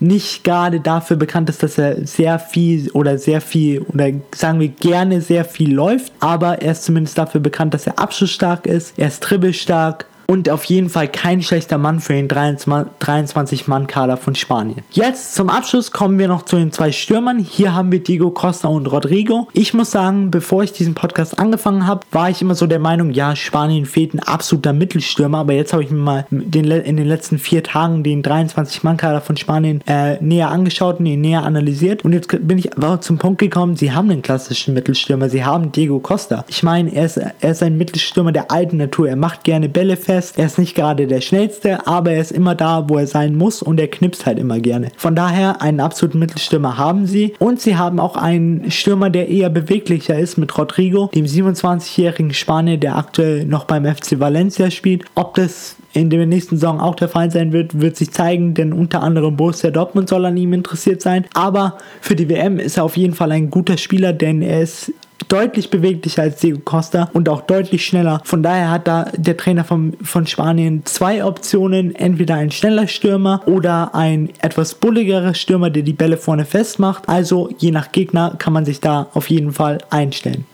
nicht 0.00 0.44
gerade 0.44 0.80
dafür 0.80 1.16
bekannt 1.16 1.48
ist, 1.48 1.62
dass 1.62 1.78
er 1.78 2.06
sehr 2.06 2.38
viel 2.38 2.90
oder 2.90 3.18
sehr 3.18 3.40
viel 3.40 3.80
oder 3.82 4.10
sagen 4.34 4.60
wir 4.60 4.68
gerne 4.68 5.20
sehr 5.20 5.44
viel 5.44 5.72
läuft, 5.72 6.12
aber 6.20 6.62
er 6.62 6.72
ist 6.72 6.84
zumindest 6.84 7.16
dafür 7.16 7.40
bekannt, 7.40 7.74
dass 7.74 7.86
er 7.86 7.98
abschlussstark 7.98 8.66
ist, 8.66 8.98
er 8.98 9.08
ist 9.08 9.20
dribbelstark 9.20 10.06
und 10.26 10.48
auf 10.50 10.64
jeden 10.64 10.88
Fall 10.88 11.08
kein 11.08 11.42
schlechter 11.42 11.78
Mann 11.78 12.00
für 12.00 12.14
den 12.14 12.28
23-Mann-Kader 12.28 14.16
von 14.16 14.34
Spanien. 14.34 14.82
Jetzt 14.90 15.34
zum 15.34 15.50
Abschluss 15.50 15.90
kommen 15.92 16.18
wir 16.18 16.28
noch 16.28 16.42
zu 16.42 16.56
den 16.56 16.72
zwei 16.72 16.92
Stürmern. 16.92 17.38
Hier 17.38 17.74
haben 17.74 17.92
wir 17.92 18.02
Diego 18.02 18.30
Costa 18.30 18.68
und 18.68 18.86
Rodrigo. 18.86 19.48
Ich 19.52 19.74
muss 19.74 19.90
sagen, 19.90 20.30
bevor 20.30 20.62
ich 20.62 20.72
diesen 20.72 20.94
Podcast 20.94 21.38
angefangen 21.38 21.86
habe, 21.86 22.00
war 22.10 22.30
ich 22.30 22.42
immer 22.42 22.54
so 22.54 22.66
der 22.66 22.78
Meinung, 22.78 23.10
ja, 23.12 23.36
Spanien 23.36 23.86
fehlt 23.86 24.14
ein 24.14 24.20
absoluter 24.20 24.72
Mittelstürmer, 24.72 25.38
aber 25.38 25.52
jetzt 25.52 25.72
habe 25.72 25.82
ich 25.82 25.90
mir 25.90 25.98
mal 25.98 26.26
den, 26.30 26.70
in 26.70 26.96
den 26.96 27.06
letzten 27.06 27.38
vier 27.38 27.62
Tagen 27.62 28.02
den 28.02 28.22
23-Mann-Kader 28.22 29.20
von 29.20 29.36
Spanien 29.36 29.80
äh, 29.86 30.22
näher 30.22 30.50
angeschaut 30.50 31.00
und 31.00 31.06
ihn 31.06 31.20
näher 31.20 31.42
analysiert 31.42 32.04
und 32.04 32.12
jetzt 32.12 32.28
bin 32.46 32.58
ich 32.58 32.70
zum 33.00 33.18
Punkt 33.18 33.40
gekommen, 33.40 33.76
sie 33.76 33.92
haben 33.92 34.10
einen 34.10 34.22
klassischen 34.22 34.74
Mittelstürmer, 34.74 35.28
sie 35.28 35.44
haben 35.44 35.72
Diego 35.72 35.98
Costa. 35.98 36.44
Ich 36.48 36.62
meine, 36.62 36.94
er 36.94 37.06
ist, 37.06 37.16
er 37.16 37.50
ist 37.50 37.62
ein 37.62 37.76
Mittelstürmer 37.76 38.32
der 38.32 38.50
alten 38.50 38.76
Natur, 38.76 39.08
er 39.08 39.16
macht 39.16 39.44
gerne 39.44 39.68
Bälle 39.68 39.96
fest, 39.96 40.13
fest. 40.14 40.38
Er 40.38 40.46
ist 40.46 40.58
nicht 40.58 40.74
gerade 40.74 41.06
der 41.06 41.20
schnellste, 41.20 41.86
aber 41.86 42.12
er 42.12 42.20
ist 42.20 42.30
immer 42.30 42.54
da, 42.54 42.88
wo 42.88 42.98
er 42.98 43.06
sein 43.06 43.34
muss 43.34 43.62
und 43.62 43.80
er 43.80 43.88
knipst 43.88 44.26
halt 44.26 44.38
immer 44.38 44.60
gerne. 44.60 44.92
Von 44.96 45.16
daher 45.16 45.60
einen 45.60 45.80
absoluten 45.80 46.20
Mittelstürmer 46.20 46.78
haben 46.78 47.06
sie 47.06 47.34
und 47.40 47.60
sie 47.60 47.76
haben 47.76 47.98
auch 47.98 48.16
einen 48.16 48.70
Stürmer, 48.70 49.10
der 49.10 49.28
eher 49.28 49.50
beweglicher 49.50 50.16
ist 50.18 50.38
mit 50.38 50.56
Rodrigo, 50.56 51.10
dem 51.14 51.26
27-jährigen 51.26 52.32
Spanier, 52.32 52.78
der 52.78 52.96
aktuell 52.96 53.44
noch 53.44 53.64
beim 53.64 53.84
FC 53.84 54.20
Valencia 54.20 54.70
spielt. 54.70 55.04
Ob 55.16 55.34
das 55.34 55.76
in 55.92 56.10
der 56.10 56.26
nächsten 56.26 56.56
Saison 56.56 56.80
auch 56.80 56.94
der 56.94 57.08
Fall 57.08 57.30
sein 57.30 57.52
wird, 57.52 57.80
wird 57.80 57.96
sich 57.96 58.12
zeigen, 58.12 58.54
denn 58.54 58.72
unter 58.72 59.02
anderem 59.02 59.36
Borussia 59.36 59.70
Dortmund 59.70 60.08
soll 60.08 60.24
an 60.26 60.36
ihm 60.36 60.52
interessiert 60.52 61.02
sein. 61.02 61.24
Aber 61.34 61.78
für 62.00 62.16
die 62.16 62.28
WM 62.28 62.58
ist 62.58 62.76
er 62.76 62.84
auf 62.84 62.96
jeden 62.96 63.14
Fall 63.14 63.32
ein 63.32 63.50
guter 63.50 63.78
Spieler, 63.78 64.12
denn 64.12 64.42
er 64.42 64.60
ist 64.62 64.92
deutlich 65.28 65.70
beweglicher 65.70 66.22
als 66.22 66.40
Diego 66.40 66.60
Costa 66.64 67.10
und 67.12 67.28
auch 67.28 67.42
deutlich 67.42 67.86
schneller. 67.86 68.20
Von 68.24 68.42
daher 68.42 68.70
hat 68.70 68.86
da 68.86 69.10
der 69.16 69.36
Trainer 69.36 69.64
von, 69.64 69.96
von 70.02 70.26
Spanien 70.26 70.82
zwei 70.84 71.24
Optionen. 71.24 71.94
Entweder 71.94 72.34
ein 72.34 72.50
schneller 72.50 72.86
Stürmer 72.86 73.42
oder 73.46 73.94
ein 73.94 74.30
etwas 74.40 74.74
bulligerer 74.74 75.34
Stürmer, 75.34 75.70
der 75.70 75.82
die 75.82 75.92
Bälle 75.92 76.16
vorne 76.16 76.44
festmacht. 76.44 77.08
Also 77.08 77.50
je 77.58 77.70
nach 77.70 77.92
Gegner 77.92 78.36
kann 78.38 78.52
man 78.52 78.64
sich 78.64 78.80
da 78.80 79.08
auf 79.14 79.30
jeden 79.30 79.52
Fall 79.52 79.78
einstellen. 79.90 80.46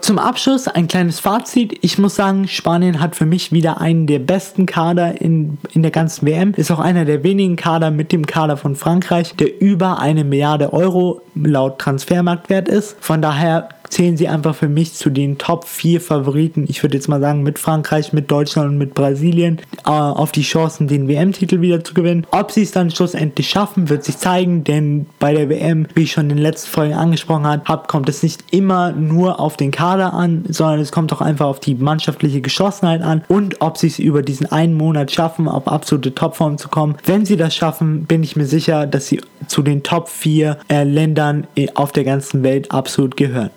Zum 0.00 0.18
Abschluss 0.18 0.66
ein 0.66 0.88
kleines 0.88 1.20
Fazit. 1.20 1.78
Ich 1.82 1.98
muss 1.98 2.16
sagen, 2.16 2.48
Spanien 2.48 3.00
hat 3.00 3.16
für 3.16 3.26
mich 3.26 3.52
wieder 3.52 3.82
einen 3.82 4.06
der 4.06 4.18
besten 4.18 4.64
Kader 4.64 5.20
in, 5.20 5.58
in 5.72 5.82
der 5.82 5.90
ganzen 5.90 6.26
WM. 6.26 6.54
Ist 6.56 6.70
auch 6.70 6.78
einer 6.78 7.04
der 7.04 7.22
wenigen 7.22 7.56
Kader 7.56 7.90
mit 7.90 8.10
dem 8.10 8.26
Kader 8.26 8.56
von 8.56 8.76
Frankreich, 8.76 9.34
der 9.36 9.60
über 9.60 9.98
eine 9.98 10.24
Milliarde 10.24 10.72
Euro 10.72 11.20
laut 11.44 11.78
Transfermarktwert 11.78 12.68
ist. 12.68 12.96
Von 13.00 13.22
daher 13.22 13.68
zählen 13.90 14.16
sie 14.16 14.28
einfach 14.28 14.54
für 14.54 14.68
mich 14.68 14.94
zu 14.94 15.10
den 15.10 15.36
Top 15.36 15.66
4 15.66 16.00
Favoriten. 16.00 16.64
Ich 16.68 16.82
würde 16.82 16.96
jetzt 16.96 17.08
mal 17.08 17.20
sagen, 17.20 17.42
mit 17.42 17.58
Frankreich, 17.58 18.12
mit 18.12 18.30
Deutschland 18.30 18.70
und 18.70 18.78
mit 18.78 18.94
Brasilien 18.94 19.60
äh, 19.84 19.90
auf 19.90 20.32
die 20.32 20.42
Chancen, 20.42 20.88
den 20.88 21.08
WM-Titel 21.08 21.60
wieder 21.60 21.82
zu 21.84 21.92
gewinnen. 21.92 22.26
Ob 22.30 22.52
sie 22.52 22.62
es 22.62 22.70
dann 22.70 22.90
schlussendlich 22.90 23.50
schaffen, 23.50 23.88
wird 23.88 24.04
sich 24.04 24.16
zeigen, 24.16 24.64
denn 24.64 25.06
bei 25.18 25.34
der 25.34 25.48
WM, 25.48 25.86
wie 25.94 26.04
ich 26.04 26.12
schon 26.12 26.24
in 26.24 26.36
den 26.36 26.38
letzten 26.38 26.68
Folgen 26.68 26.94
angesprochen 26.94 27.46
habe, 27.46 27.88
kommt 27.88 28.08
es 28.08 28.22
nicht 28.22 28.44
immer 28.52 28.92
nur 28.92 29.40
auf 29.40 29.56
den 29.56 29.72
Kader 29.72 30.14
an, 30.14 30.44
sondern 30.48 30.80
es 30.80 30.92
kommt 30.92 31.12
auch 31.12 31.20
einfach 31.20 31.46
auf 31.46 31.60
die 31.60 31.74
mannschaftliche 31.74 32.40
Geschlossenheit 32.40 33.02
an 33.02 33.24
und 33.28 33.60
ob 33.60 33.76
sie 33.76 33.88
es 33.88 33.98
über 33.98 34.22
diesen 34.22 34.50
einen 34.50 34.74
Monat 34.74 35.10
schaffen, 35.10 35.48
auf 35.48 35.66
absolute 35.66 36.14
Topform 36.14 36.58
zu 36.58 36.68
kommen. 36.68 36.96
Wenn 37.04 37.24
sie 37.24 37.36
das 37.36 37.56
schaffen, 37.56 38.04
bin 38.04 38.22
ich 38.22 38.36
mir 38.36 38.46
sicher, 38.46 38.86
dass 38.86 39.08
sie 39.08 39.20
zu 39.48 39.62
den 39.62 39.82
Top 39.82 40.08
4 40.08 40.58
äh, 40.68 40.84
Ländern 40.84 41.29
äh, 41.54 41.68
auf 41.74 41.92
der 41.92 42.04
ganzen 42.04 42.42
Welt 42.42 42.70
absolut 42.70 43.16
gehören. 43.16 43.50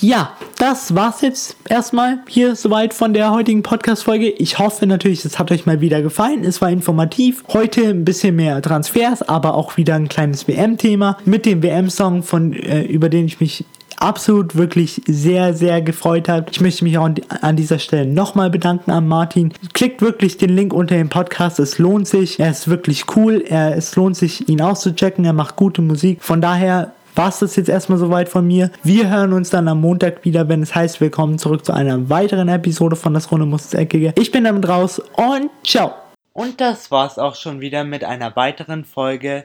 Ja, 0.00 0.36
das 0.58 0.94
war's 0.94 1.22
jetzt 1.22 1.56
erstmal 1.68 2.20
hier 2.28 2.54
soweit 2.54 2.94
von 2.94 3.14
der 3.14 3.32
heutigen 3.32 3.64
Podcast-Folge. 3.64 4.30
Ich 4.30 4.60
hoffe 4.60 4.86
natürlich, 4.86 5.24
es 5.24 5.40
hat 5.40 5.50
euch 5.50 5.66
mal 5.66 5.80
wieder 5.80 6.02
gefallen. 6.02 6.44
Es 6.44 6.60
war 6.60 6.70
informativ. 6.70 7.42
Heute 7.48 7.88
ein 7.88 8.04
bisschen 8.04 8.36
mehr 8.36 8.62
Transfers, 8.62 9.22
aber 9.22 9.54
auch 9.54 9.76
wieder 9.76 9.96
ein 9.96 10.08
kleines 10.08 10.46
WM-Thema 10.46 11.18
mit 11.24 11.46
dem 11.46 11.64
WM-Song, 11.64 12.22
äh, 12.52 12.82
über 12.82 13.08
den 13.08 13.26
ich 13.26 13.40
mich 13.40 13.64
absolut 14.00 14.56
wirklich 14.56 15.02
sehr, 15.06 15.54
sehr 15.54 15.82
gefreut 15.82 16.28
habe. 16.28 16.46
Ich 16.50 16.60
möchte 16.60 16.84
mich 16.84 16.98
auch 16.98 17.08
an 17.40 17.56
dieser 17.56 17.78
Stelle 17.78 18.06
nochmal 18.06 18.50
bedanken 18.50 18.90
an 18.90 19.08
Martin. 19.08 19.52
Klickt 19.72 20.00
wirklich 20.00 20.36
den 20.36 20.50
Link 20.50 20.72
unter 20.72 20.96
dem 20.96 21.08
Podcast. 21.08 21.58
Es 21.58 21.78
lohnt 21.78 22.08
sich. 22.08 22.40
Er 22.40 22.50
ist 22.50 22.68
wirklich 22.68 23.04
cool. 23.16 23.42
Er, 23.46 23.76
es 23.76 23.94
lohnt 23.96 24.16
sich, 24.16 24.48
ihn 24.48 24.60
auszuchecken. 24.60 25.24
Er 25.24 25.32
macht 25.32 25.56
gute 25.56 25.82
Musik. 25.82 26.22
Von 26.22 26.40
daher 26.40 26.92
war 27.14 27.30
es 27.30 27.40
das 27.40 27.56
jetzt 27.56 27.68
erstmal 27.68 27.98
soweit 27.98 28.28
von 28.28 28.46
mir. 28.46 28.70
Wir 28.84 29.10
hören 29.10 29.32
uns 29.32 29.50
dann 29.50 29.66
am 29.66 29.80
Montag 29.80 30.24
wieder, 30.24 30.48
wenn 30.48 30.62
es 30.62 30.74
heißt, 30.74 31.00
willkommen 31.00 31.38
zurück 31.38 31.64
zu 31.64 31.72
einer 31.72 32.08
weiteren 32.08 32.48
Episode 32.48 32.94
von 32.94 33.12
Das 33.12 33.32
Runde 33.32 33.44
muss 33.44 33.74
Eckige. 33.74 34.12
Ich 34.16 34.30
bin 34.30 34.44
damit 34.44 34.68
raus 34.68 35.02
und 35.16 35.50
ciao. 35.64 35.94
Und 36.32 36.60
das 36.60 36.92
war's 36.92 37.18
auch 37.18 37.34
schon 37.34 37.60
wieder 37.60 37.82
mit 37.82 38.04
einer 38.04 38.36
weiteren 38.36 38.84
Folge 38.84 39.44